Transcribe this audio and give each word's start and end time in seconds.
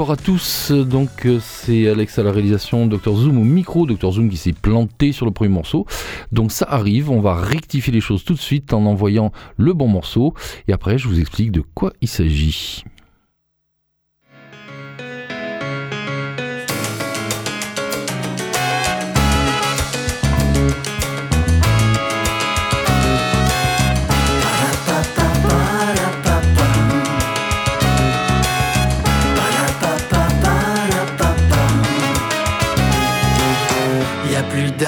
Bonsoir 0.00 0.18
à 0.18 0.22
tous, 0.22 0.72
donc 0.72 1.26
euh, 1.26 1.40
c'est 1.42 1.86
Alex 1.86 2.18
à 2.18 2.22
la 2.22 2.32
réalisation, 2.32 2.86
Dr 2.86 3.14
Zoom 3.16 3.36
au 3.36 3.44
micro, 3.44 3.84
Dr 3.84 4.12
Zoom 4.12 4.30
qui 4.30 4.38
s'est 4.38 4.54
planté 4.54 5.12
sur 5.12 5.26
le 5.26 5.30
premier 5.30 5.50
morceau. 5.50 5.84
Donc 6.32 6.52
ça 6.52 6.64
arrive, 6.70 7.10
on 7.10 7.20
va 7.20 7.34
rectifier 7.34 7.92
les 7.92 8.00
choses 8.00 8.24
tout 8.24 8.32
de 8.32 8.38
suite 8.38 8.72
en 8.72 8.86
envoyant 8.86 9.30
le 9.58 9.74
bon 9.74 9.88
morceau 9.88 10.32
et 10.68 10.72
après 10.72 10.96
je 10.96 11.06
vous 11.06 11.20
explique 11.20 11.52
de 11.52 11.62
quoi 11.74 11.92
il 12.00 12.08
s'agit. 12.08 12.82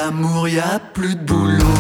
D'amour, 0.05 0.49
y 0.49 0.59
a 0.59 0.81
plus 0.95 1.15
de 1.15 1.25
boulot. 1.25 1.79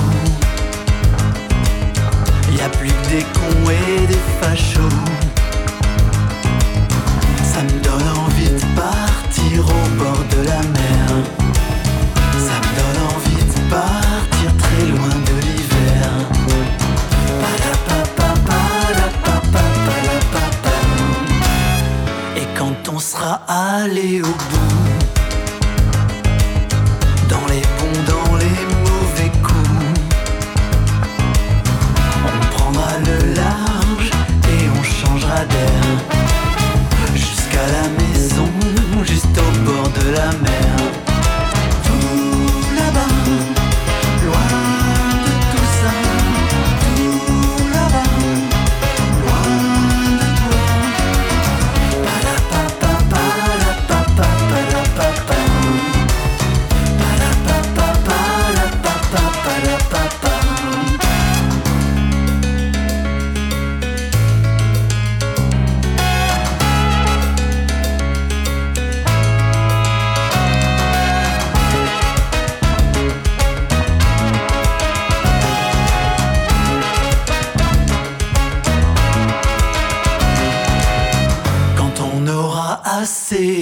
Y 2.56 2.60
a 2.60 2.68
plus 2.78 2.92
que 3.00 3.08
des 3.14 3.24
cons 3.36 3.70
et 3.70 4.06
des 4.06 4.24
fachos. 4.40 4.98
Ça 7.52 7.60
me 7.66 7.76
donne 7.86 8.08
envie 8.24 8.52
de 8.60 8.66
partir 8.80 9.60
au 9.78 9.84
bord 10.00 10.24
de 10.34 10.40
la 10.50 10.62
mer. 10.78 11.06
Ça 12.46 12.56
me 12.64 12.70
donne 12.78 13.00
envie 13.14 13.44
de 13.54 13.60
partir 13.76 14.48
très 14.64 14.84
loin 14.92 15.14
de 15.28 15.34
l'hiver. 15.44 16.10
Et 22.36 22.46
quand 22.58 22.92
on 22.94 22.98
sera 22.98 23.34
allé 23.48 24.22
au 24.22 24.34
bout 24.50 24.61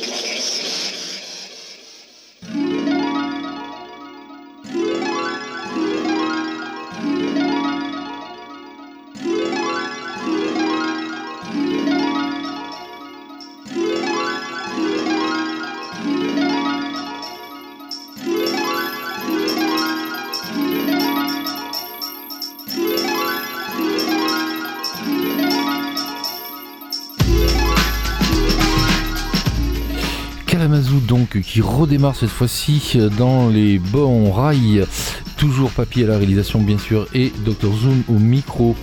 Gracias. 0.00 0.43
Qui 31.54 31.60
redémarre 31.60 32.16
cette 32.16 32.30
fois-ci 32.30 32.98
dans 33.16 33.48
les 33.48 33.78
bons 33.78 34.32
rails. 34.32 34.84
Toujours 35.36 35.70
papier 35.70 36.02
à 36.02 36.08
la 36.08 36.18
réalisation 36.18 36.60
bien 36.60 36.78
sûr 36.78 37.06
et 37.14 37.32
Dr 37.44 37.72
Zoom 37.72 38.02
au 38.08 38.18
micro. 38.18 38.74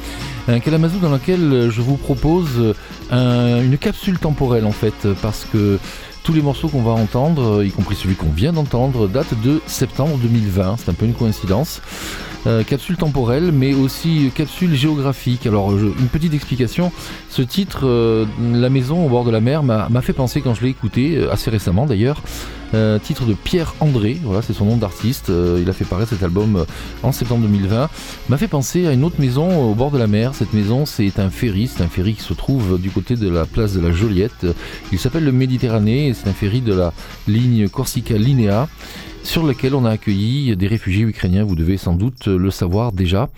Un 0.48 0.62
Kalamazoo 0.62 1.00
dans 1.00 1.10
lequel 1.10 1.70
je 1.70 1.82
vous 1.82 1.98
propose 1.98 2.74
une 3.12 3.78
capsule 3.78 4.20
temporelle 4.20 4.66
en 4.66 4.72
fait 4.72 5.06
parce 5.22 5.46
que 5.52 5.80
tous 6.24 6.32
les 6.32 6.42
morceaux 6.42 6.70
qu'on 6.70 6.82
va 6.82 6.92
entendre, 6.92 7.62
y 7.62 7.72
compris 7.72 7.96
celui 7.96 8.16
qu'on 8.16 8.30
vient 8.30 8.54
d'entendre, 8.54 9.10
datent 9.10 9.42
de 9.44 9.60
septembre 9.66 10.18
2020. 10.20 10.78
C'est 10.78 10.92
un 10.92 10.94
peu 10.94 11.06
une 11.06 11.14
coïncidence. 11.14 11.82
Euh, 12.48 12.64
capsule 12.64 12.98
temporelle, 12.98 13.52
mais 13.52 13.74
aussi 13.76 14.32
capsule 14.34 14.74
géographique. 14.74 15.46
Alors, 15.46 15.72
une 15.72 16.08
petite 16.12 16.34
explication. 16.34 16.92
Ce 17.30 17.44
titre, 17.44 17.82
euh, 17.84 18.26
La 18.54 18.70
maison 18.70 19.06
au 19.06 19.10
bord 19.10 19.26
de 19.26 19.32
la 19.32 19.42
mer, 19.42 19.62
m'a 19.64 20.02
fait 20.02 20.14
penser 20.14 20.42
quand 20.42 20.56
je 20.56 20.64
l'ai 20.64 20.70
écouté, 20.70 21.18
euh, 21.18 21.32
assez 21.32 21.52
récemment 21.52 21.86
d'ailleurs, 21.86 22.22
titre 23.04 23.26
de 23.26 23.34
Pierre 23.34 23.76
André, 23.82 24.18
voilà, 24.24 24.42
c'est 24.42 24.54
son 24.54 24.64
nom 24.64 24.78
d'artiste. 24.78 25.30
il 25.30 25.70
a 25.70 25.74
fait 25.74 25.84
paraître 25.84 26.12
cet 26.12 26.24
album 26.24 26.66
en 27.04 27.12
septembre 27.12 27.42
2020. 27.42 27.90
M'a 28.30 28.38
fait 28.38 28.48
penser 28.48 28.88
à 28.88 28.94
une 28.94 29.04
autre 29.04 29.20
maison 29.20 29.70
au 29.70 29.76
bord 29.76 29.92
de 29.92 29.98
la 29.98 30.08
mer. 30.08 30.34
Cette 30.36 30.54
maison, 30.54 30.86
c'est 30.86 31.20
un 31.20 31.30
ferry, 31.30 31.68
c'est 31.68 31.84
un 31.84 31.90
ferry 31.90 32.14
qui 32.14 32.24
se 32.24 32.34
trouve 32.34 32.80
du 32.80 32.90
côté 32.90 33.18
de 33.18 33.28
la 33.28 33.44
place 33.44 33.74
de 33.74 33.82
la 33.82 33.92
Joliette. 33.92 34.46
Il 34.94 35.00
s'appelle 35.00 35.26
le 35.26 35.34
Méditerranée 35.34 36.08
et 36.08 36.14
c'est 36.14 36.30
un 36.30 36.34
ferry 36.34 36.62
de 36.62 36.74
la 36.74 36.94
ligne 37.28 37.68
Corsica 37.68 38.14
Linea 38.14 38.70
sur 39.24 39.46
lequel 39.46 39.76
on 39.76 39.86
a 39.86 39.92
accueilli 39.92 40.56
des 40.56 40.68
réfugiés 40.68 41.04
ukrainiens, 41.04 41.44
vous 41.44 41.56
devez 41.56 41.78
sans 41.78 41.94
doute 41.94 42.28
le 42.28 42.52
savoir 42.52 42.92
déjà. 42.92 43.30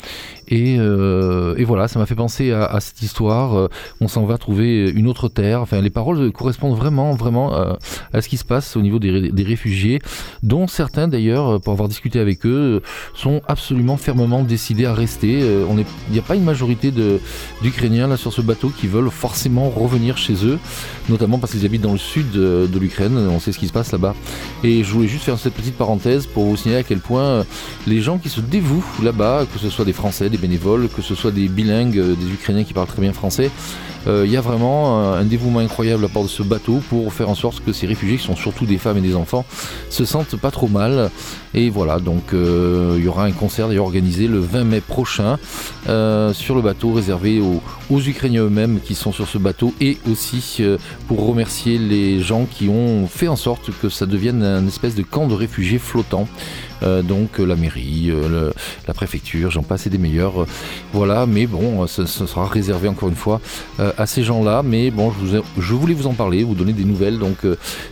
Euh, 0.53 1.55
et, 1.57 1.63
voilà, 1.63 1.87
ça 1.87 1.99
m'a 1.99 2.05
fait 2.05 2.15
penser 2.15 2.51
à, 2.51 2.79
cette 2.79 3.01
histoire. 3.01 3.57
Euh, 3.57 3.67
on 4.01 4.07
s'en 4.07 4.25
va 4.25 4.37
trouver 4.37 4.89
une 4.89 5.07
autre 5.07 5.29
terre. 5.29 5.61
Enfin, 5.61 5.81
les 5.81 5.89
paroles 5.89 6.31
correspondent 6.31 6.77
vraiment, 6.77 7.13
vraiment 7.15 7.55
euh, 7.55 7.73
à, 8.13 8.21
ce 8.21 8.29
qui 8.29 8.37
se 8.37 8.45
passe 8.45 8.75
au 8.75 8.81
niveau 8.81 8.99
des, 8.99 9.43
réfugiés, 9.43 9.99
dont 10.41 10.67
certains 10.67 11.07
d'ailleurs, 11.07 11.59
pour 11.61 11.73
avoir 11.73 11.89
discuté 11.89 12.19
avec 12.19 12.45
eux, 12.45 12.81
sont 13.13 13.41
absolument 13.47 13.97
fermement 13.97 14.43
décidés 14.43 14.85
à 14.85 14.93
rester. 14.93 15.39
Il 15.39 15.85
n'y 16.11 16.19
a 16.19 16.21
pas 16.21 16.35
une 16.35 16.43
majorité 16.43 16.91
d'Ukrainiens 17.61 18.07
là 18.07 18.17
sur 18.17 18.31
ce 18.31 18.41
bateau 18.41 18.69
qui 18.69 18.87
veulent 18.87 19.09
forcément 19.09 19.69
revenir 19.69 20.17
chez 20.17 20.45
eux, 20.45 20.59
notamment 21.09 21.39
parce 21.39 21.51
qu'ils 21.51 21.65
habitent 21.65 21.81
dans 21.81 21.91
le 21.91 21.97
sud 21.97 22.31
de, 22.31 22.69
de 22.71 22.79
l'Ukraine. 22.79 23.17
On 23.17 23.39
sait 23.39 23.51
ce 23.51 23.59
qui 23.59 23.67
se 23.67 23.73
passe 23.73 23.91
là-bas. 23.91 24.15
Et 24.63 24.83
je 24.83 24.91
voulais 24.91 25.07
juste 25.07 25.25
faire 25.25 25.37
cette 25.37 25.53
petite 25.53 25.75
parenthèse 25.75 26.25
pour 26.25 26.45
vous 26.45 26.57
signaler 26.57 26.79
à 26.79 26.83
quel 26.83 26.99
point 26.99 27.45
les 27.85 28.01
gens 28.01 28.17
qui 28.17 28.29
se 28.29 28.39
dévouent 28.39 28.85
là-bas, 29.01 29.45
que 29.51 29.59
ce 29.59 29.69
soit 29.69 29.85
des 29.85 29.93
Français, 29.93 30.29
des 30.29 30.37
bénévoles, 30.43 30.89
que 30.89 31.01
ce 31.01 31.15
soit 31.15 31.31
des 31.31 31.47
bilingues, 31.47 31.97
euh, 31.97 32.15
des 32.15 32.29
Ukrainiens 32.33 32.65
qui 32.65 32.73
parlent 32.73 32.87
très 32.95 33.01
bien 33.01 33.13
français, 33.13 33.49
il 34.07 34.31
y 34.31 34.37
a 34.37 34.41
vraiment 34.41 35.01
euh, 35.01 35.21
un 35.21 35.25
dévouement 35.25 35.59
incroyable 35.59 36.05
à 36.05 36.07
part 36.07 36.23
de 36.23 36.27
ce 36.27 36.43
bateau 36.43 36.81
pour 36.89 37.13
faire 37.13 37.29
en 37.29 37.35
sorte 37.35 37.63
que 37.63 37.71
ces 37.71 37.87
réfugiés, 37.87 38.17
qui 38.17 38.25
sont 38.25 38.35
surtout 38.35 38.65
des 38.65 38.77
femmes 38.77 38.97
et 38.97 39.01
des 39.01 39.15
enfants, 39.15 39.45
se 39.89 40.05
sentent 40.05 40.35
pas 40.35 40.51
trop 40.51 40.67
mal. 40.67 41.09
Et 41.53 41.69
voilà, 41.69 41.99
donc 41.99 42.31
il 42.33 43.03
y 43.03 43.07
aura 43.07 43.25
un 43.25 43.31
concert 43.31 43.67
d'ailleurs 43.67 43.85
organisé 43.85 44.27
le 44.27 44.39
20 44.39 44.63
mai 44.63 44.81
prochain 44.81 45.37
sur 45.85 46.55
le 46.55 46.61
bateau 46.61 46.93
réservé 46.93 47.39
aux, 47.39 47.99
Ukrainiens 47.99 48.43
eux-mêmes 48.45 48.79
qui 48.83 48.95
sont 48.95 49.11
sur 49.11 49.27
ce 49.27 49.37
bateau 49.37 49.71
et 49.79 49.99
aussi 50.09 50.63
pour 51.07 51.27
remercier 51.27 51.77
les 51.77 52.21
gens 52.21 52.45
qui 52.45 52.69
ont 52.69 53.07
fait 53.07 53.27
en 53.27 53.35
sorte 53.35 53.69
que 53.81 53.89
ça 53.89 54.07
devienne 54.07 54.41
un 54.41 54.65
espèce 54.65 54.95
de 54.95 55.03
camp 55.03 55.27
de 55.27 55.35
réfugiés 55.35 55.77
flottant. 55.77 56.27
Euh, 56.83 57.01
donc 57.01 57.39
euh, 57.39 57.45
la 57.45 57.55
mairie, 57.55 58.09
euh, 58.09 58.51
la 58.87 58.93
préfecture, 58.93 59.51
j'en 59.51 59.63
passe 59.63 59.87
et 59.87 59.89
des 59.89 59.97
meilleurs. 59.97 60.45
voilà, 60.91 61.25
mais 61.25 61.47
bon, 61.47 61.87
ce, 61.87 62.05
sera 62.05 62.47
réservé 62.47 62.87
encore 62.87 63.09
une 63.09 63.15
fois 63.15 63.41
à 63.97 64.05
ces 64.05 64.23
gens-là. 64.23 64.61
Mais 64.63 64.91
bon, 64.91 65.11
je, 65.57 65.73
voulais 65.73 65.93
vous 65.93 66.07
en 66.07 66.13
parler, 66.13 66.43
vous 66.43 66.55
donner 66.55 66.73
des 66.73 66.85
nouvelles. 66.85 67.19
Donc 67.19 67.37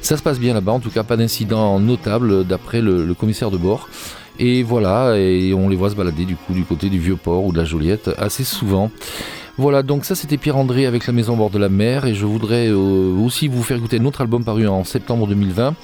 ça 0.02 0.18
se 0.18 0.24
passe 0.24 0.40
bien 0.40 0.54
là-bas, 0.54 0.74
en 0.74 0.80
tout 0.80 0.90
cas 0.90 1.04
pas 1.04 1.18
d'incident 1.18 1.80
notable 1.80 2.46
d'après 2.46 2.82
le, 2.82 3.14
commissaire 3.14 3.52
de 3.52 3.58
bord. 3.58 3.90
Et 4.40 4.64
voilà, 4.64 5.18
et 5.18 5.54
on 5.54 5.70
les 5.70 5.76
voit 5.76 5.90
se 5.90 5.96
balader 5.96 6.26
du 6.26 6.36
coup 6.36 6.54
du 6.54 6.64
côté 6.64 6.90
du 6.90 7.00
vieux 7.00 7.18
port 7.18 7.46
ou 7.46 7.52
de 7.52 7.58
la 7.58 7.66
Joliette 7.66 8.10
assez 8.18 8.44
souvent. 8.44 8.90
Voilà, 9.58 9.84
donc 9.84 10.06
ça 10.06 10.16
c'était 10.16 10.38
Pierre-André 10.38 10.86
avec 10.86 11.06
La 11.06 11.14
Maison 11.14 11.34
au 11.34 11.36
bord 11.36 11.50
de 11.50 11.60
la 11.60 11.70
mer 11.70 12.06
et 12.06 12.16
je 12.16 12.26
voudrais 12.26 12.70
euh, 12.70 13.14
aussi 13.24 13.48
vous 13.48 13.62
faire 13.64 13.78
écouter 13.78 14.00
notre 14.00 14.22
album 14.22 14.46
paru 14.46 14.68
en 14.68 14.84
septembre 14.84 15.28
2020 15.28 15.76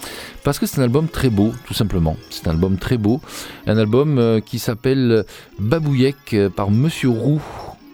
parce 0.44 0.58
que 0.58 0.66
c'est 0.66 0.80
un 0.80 0.84
album 0.84 1.08
très 1.08 1.30
beau, 1.30 1.52
tout 1.66 1.74
simplement. 1.74 2.16
C'est 2.30 2.48
un 2.48 2.52
album 2.52 2.78
très 2.78 2.98
beau, 2.98 3.20
un 3.68 3.78
album 3.78 4.18
euh, 4.18 4.40
qui 4.40 4.58
s'appelle 4.58 5.26
Babouyek 5.60 6.16
euh, 6.34 6.50
par 6.50 6.72
Monsieur 6.72 7.10
Roux 7.10 7.42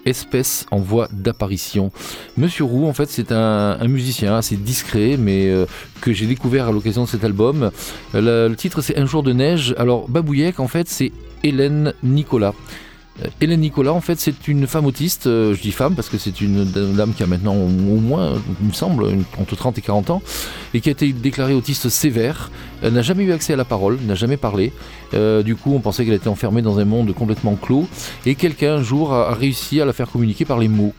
espèce 0.06 0.66
en 0.72 0.80
voie 0.80 1.08
d'apparition. 1.12 1.92
Monsieur 2.38 2.64
Roux, 2.64 2.88
en 2.88 2.94
fait, 2.94 3.10
c'est 3.10 3.32
un, 3.32 3.78
musicien 3.88 4.36
assez 4.36 4.56
discret, 4.56 5.18
mais 5.18 5.52
que 6.02 6.14
j'ai 6.14 6.26
découvert 6.26 6.68
à 6.68 6.72
l'occasion 6.72 7.04
de 7.04 7.10
cet 7.10 7.24
album. 7.24 7.72
Le, 8.14 8.54
titre, 8.56 8.82
c'est 8.82 8.98
Un 8.98 9.06
jour 9.06 9.24
de 9.24 9.34
neige. 9.34 9.76
Alors, 9.78 10.10
Babouyek, 10.10 10.60
en 10.60 10.68
fait, 10.68 10.88
c'est 10.90 11.12
Hélène 11.44 11.94
Nicolas. 12.04 12.54
Euh, 13.22 13.28
Hélène 13.42 13.60
Nicolas, 13.60 13.94
en 13.94 14.02
fait, 14.02 14.20
c'est 14.20 14.48
une 14.48 14.66
femme 14.68 14.86
autiste. 14.86 15.28
Euh, 15.28 15.54
je 15.54 15.62
dis 15.62 15.72
femme 15.72 15.96
parce 15.96 16.10
que 16.10 16.18
c'est 16.18 16.42
une 16.42 16.66
dame 16.66 17.14
qui 17.14 17.24
a 17.24 17.28
maintenant 17.28 17.56
au 17.56 17.68
moins, 17.68 18.42
il 18.62 18.68
me 18.68 18.74
semble, 18.74 19.06
entre 19.40 19.56
30 19.56 19.78
et 19.78 19.82
40 19.82 20.10
ans, 20.10 20.22
et 20.74 20.82
qui 20.82 20.90
a 20.90 20.92
été 20.92 21.12
déclarée 21.14 21.54
autiste 21.54 21.90
sévère. 21.90 22.52
Elle 22.82 22.94
n'a 22.94 23.02
jamais 23.02 23.24
eu 23.24 23.32
accès 23.32 23.54
à 23.54 23.56
la 23.56 23.66
parole, 23.66 24.00
n'a 24.02 24.16
jamais 24.16 24.38
parlé. 24.38 24.74
Euh, 25.14 25.44
du 25.44 25.56
coup, 25.56 25.74
on 25.74 25.80
pensait 25.80 26.06
qu'elle 26.06 26.16
était 26.16 26.28
enfermée 26.28 26.62
dans 26.62 26.80
un 26.80 26.86
monde 26.86 27.14
complètement 27.14 27.56
clos. 27.56 27.88
Et 28.26 28.36
quelqu'un, 28.36 28.76
un 28.76 28.84
jour, 28.84 29.14
a 29.14 29.34
réussi 29.34 29.80
à 29.80 29.86
la 29.86 29.94
faire 29.94 30.10
communiquer 30.10 30.46
par 30.46 30.58
les 30.58 30.68
mots. 30.68 30.94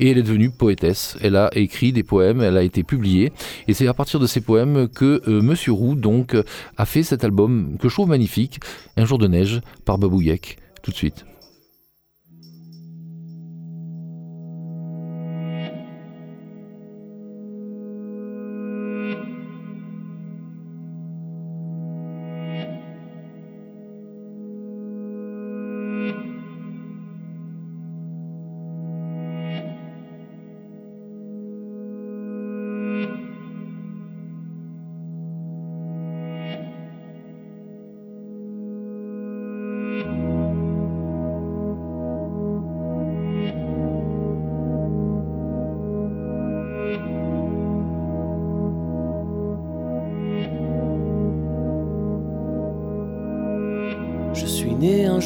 Et 0.00 0.10
elle 0.10 0.18
est 0.18 0.24
devenue 0.24 0.50
poétesse. 0.50 1.16
Elle 1.22 1.36
a 1.36 1.50
écrit 1.54 1.92
des 1.92 2.02
poèmes, 2.02 2.42
elle 2.42 2.56
a 2.56 2.62
été 2.64 2.82
publiée. 2.82 3.32
Et 3.68 3.74
c'est 3.74 3.86
à 3.86 3.94
partir 3.94 4.18
de 4.18 4.26
ces 4.26 4.40
poèmes 4.40 4.88
que 4.88 5.22
Monsieur 5.28 5.72
Roux, 5.72 5.94
donc, 5.94 6.36
a 6.76 6.84
fait 6.84 7.04
cet 7.04 7.22
album 7.22 7.76
que 7.80 7.88
je 7.88 7.94
trouve 7.94 8.08
magnifique, 8.08 8.58
Un 8.96 9.04
jour 9.04 9.18
de 9.18 9.28
neige, 9.28 9.60
par 9.84 9.98
Babouyek. 9.98 10.58
Tout 10.82 10.90
de 10.90 10.96
suite. 10.96 11.24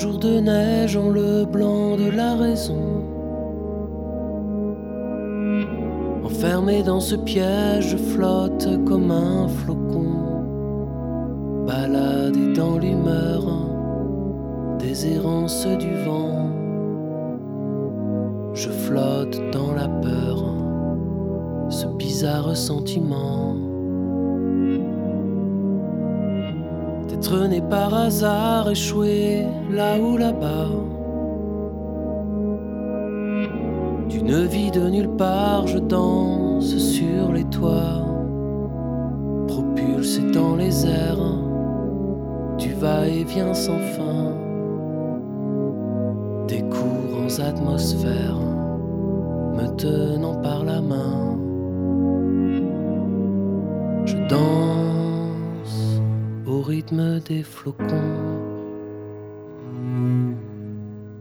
Jour 0.05 0.19
de 0.19 0.39
neige 0.39 0.99
en 0.99 1.09
le 1.09 1.47
blanc 1.47 1.97
de 1.97 2.11
la 2.11 2.35
raison. 2.35 3.03
Enfermé 6.23 6.83
dans 6.83 7.01
ce 7.01 7.15
piège, 7.15 7.89
je 7.93 7.97
flotte 7.97 8.69
comme 8.85 9.11
un 9.11 9.49
flocon, 9.49 10.13
baladé 11.67 12.53
dans 12.53 12.77
l'humeur 12.77 13.41
des 14.79 15.07
errances 15.07 15.67
du 15.67 15.95
vent. 16.05 16.51
Je 18.53 18.69
flotte 18.69 19.41
dans 19.53 19.73
la 19.73 19.89
peur, 19.89 20.45
ce 21.71 21.87
bizarre 21.87 22.55
sentiment. 22.55 23.74
D'être 27.25 27.47
né 27.49 27.63
par 27.63 27.95
hasard, 27.95 28.71
échoué 28.71 29.47
là 29.71 29.97
ou 29.99 30.19
là-bas. 30.19 30.69
D'une 34.11 34.45
vie 34.45 34.71
de 34.71 34.91
nulle 34.91 35.09
part, 35.17 35.67
je 35.67 35.79
danse 35.79 36.77
sur 36.77 37.33
les 37.33 37.45
toits, 37.45 38.05
propulsé 39.49 40.21
dans 40.33 40.55
les 40.57 40.87
airs, 40.87 41.39
du 42.59 42.75
va-et-vient 42.75 43.55
sans 43.55 43.79
fin, 43.79 44.35
des 46.47 46.61
courants 46.65 47.39
atmosphères 47.39 48.39
me 49.57 49.67
tenant 49.77 50.34
des 57.25 57.43
flocons 57.43 58.45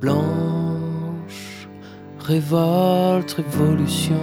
blanche, 0.01 1.69
révolte, 2.19 3.31
révolution, 3.33 4.15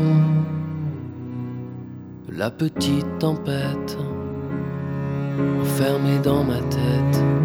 la 2.30 2.50
petite 2.50 3.18
tempête 3.18 3.96
enfermé 5.60 6.18
dans 6.22 6.44
ma 6.44 6.58
tête. 6.58 7.39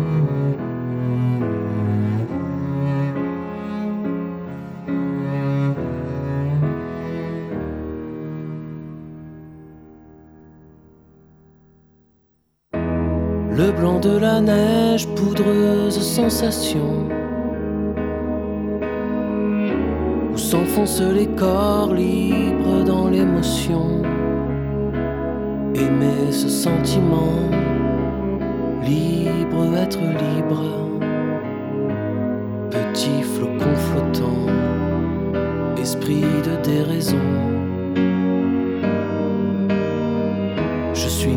Le 13.65 13.71
blanc 13.71 13.99
de 13.99 14.15
la 14.19 14.41
neige, 14.41 15.07
poudreuse 15.15 15.99
sensation. 15.99 17.09
Où 20.31 20.37
s'enfoncent 20.37 21.01
les 21.01 21.25
corps 21.25 21.91
libres 21.91 22.83
dans 22.85 23.09
l'émotion. 23.09 24.03
Aimer 25.73 26.31
ce 26.31 26.47
sentiment, 26.47 27.33
libre, 28.83 29.75
être 29.75 29.99
libre. 29.99 30.63
Petit 32.69 33.23
flocon 33.23 33.75
flottant, 33.87 34.45
esprit 35.81 36.21
de 36.21 36.63
déraison. 36.63 37.54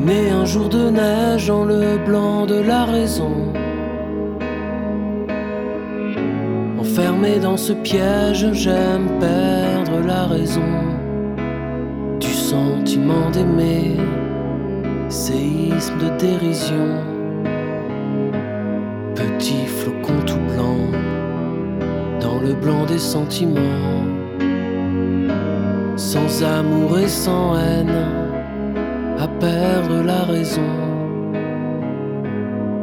Né 0.08 0.30
un 0.30 0.46
jour 0.46 0.70
de 0.70 0.88
neige 0.88 1.48
dans 1.48 1.66
le 1.66 1.98
blanc 1.98 2.46
de 2.46 2.60
la 2.60 2.86
raison. 2.86 3.52
Enfermé 6.80 7.38
dans 7.38 7.58
ce 7.58 7.74
piège, 7.74 8.50
j'aime 8.54 9.08
perdre 9.20 10.00
la 10.06 10.24
raison 10.24 10.70
du 12.18 12.32
sentiment 12.32 13.30
d'aimer, 13.34 13.98
séisme 15.10 15.98
de 15.98 16.08
dérision. 16.16 16.88
Petit 19.14 19.66
flocon 19.66 20.20
tout 20.24 20.44
blanc 20.54 20.80
dans 22.18 22.40
le 22.40 22.54
blanc 22.54 22.86
des 22.86 22.98
sentiments, 22.98 24.06
sans 25.96 26.42
amour 26.44 26.98
et 26.98 27.08
sans 27.08 27.58
haine 27.58 28.27
perdre 29.40 30.02
la 30.02 30.24
raison, 30.24 30.70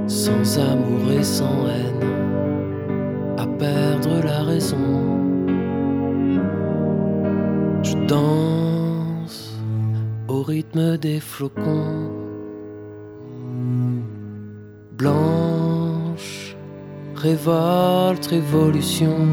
sans 0.07 0.59
amour 0.59 1.11
et 1.11 1.23
sans 1.23 1.67
haine, 1.67 3.37
à 3.37 3.45
perdre 3.45 4.23
la 4.23 4.43
raison. 4.43 4.77
Je 7.83 7.95
danse 8.07 9.59
au 10.27 10.41
rythme 10.41 10.97
des 10.97 11.19
flocons, 11.19 12.09
blanche, 14.97 16.55
révolte, 17.15 18.25
révolution 18.27 19.27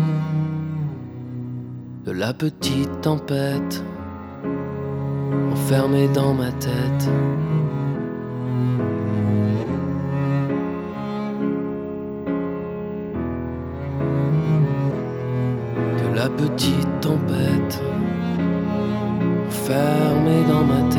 de 2.05 2.11
la 2.11 2.35
petite 2.35 3.01
tempête 3.01 3.85
enfermé 5.63 6.09
dans 6.09 6.35
ma 6.35 6.51
tête. 6.53 7.09
De 15.99 16.17
la 16.17 16.29
petite 16.29 17.01
tempête, 17.01 17.81
enfermé 19.49 20.43
dans 20.49 20.65
ma 20.65 20.83
tête. 20.91 20.92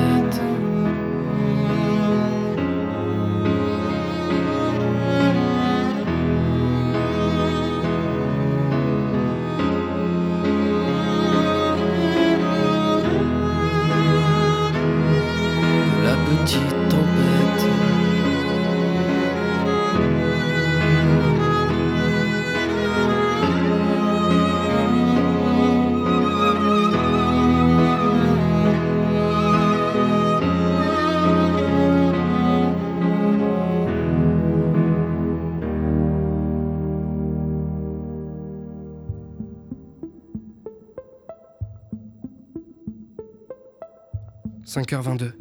5h22, 44.73 45.33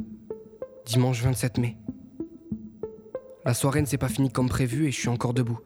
dimanche 0.85 1.23
27 1.23 1.57
mai. 1.57 1.79
La 3.47 3.55
soirée 3.55 3.81
ne 3.81 3.87
s'est 3.87 3.97
pas 3.97 4.11
finie 4.11 4.31
comme 4.31 4.51
prévu 4.51 4.87
et 4.87 4.91
je 4.91 5.01
suis 5.01 5.09
encore 5.09 5.33
debout. 5.33 5.59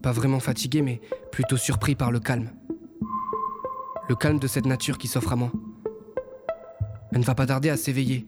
Pas 0.00 0.12
vraiment 0.12 0.40
fatigué, 0.40 0.80
mais 0.80 1.02
plutôt 1.30 1.58
surpris 1.58 1.94
par 1.94 2.10
le 2.10 2.20
calme. 2.20 2.48
Le 4.08 4.14
calme 4.14 4.38
de 4.38 4.46
cette 4.46 4.64
nature 4.64 4.96
qui 4.96 5.06
s'offre 5.06 5.34
à 5.34 5.36
moi. 5.36 5.52
Elle 7.12 7.20
ne 7.20 7.24
va 7.26 7.34
pas 7.34 7.44
tarder 7.44 7.68
à 7.68 7.76
s'éveiller, 7.76 8.26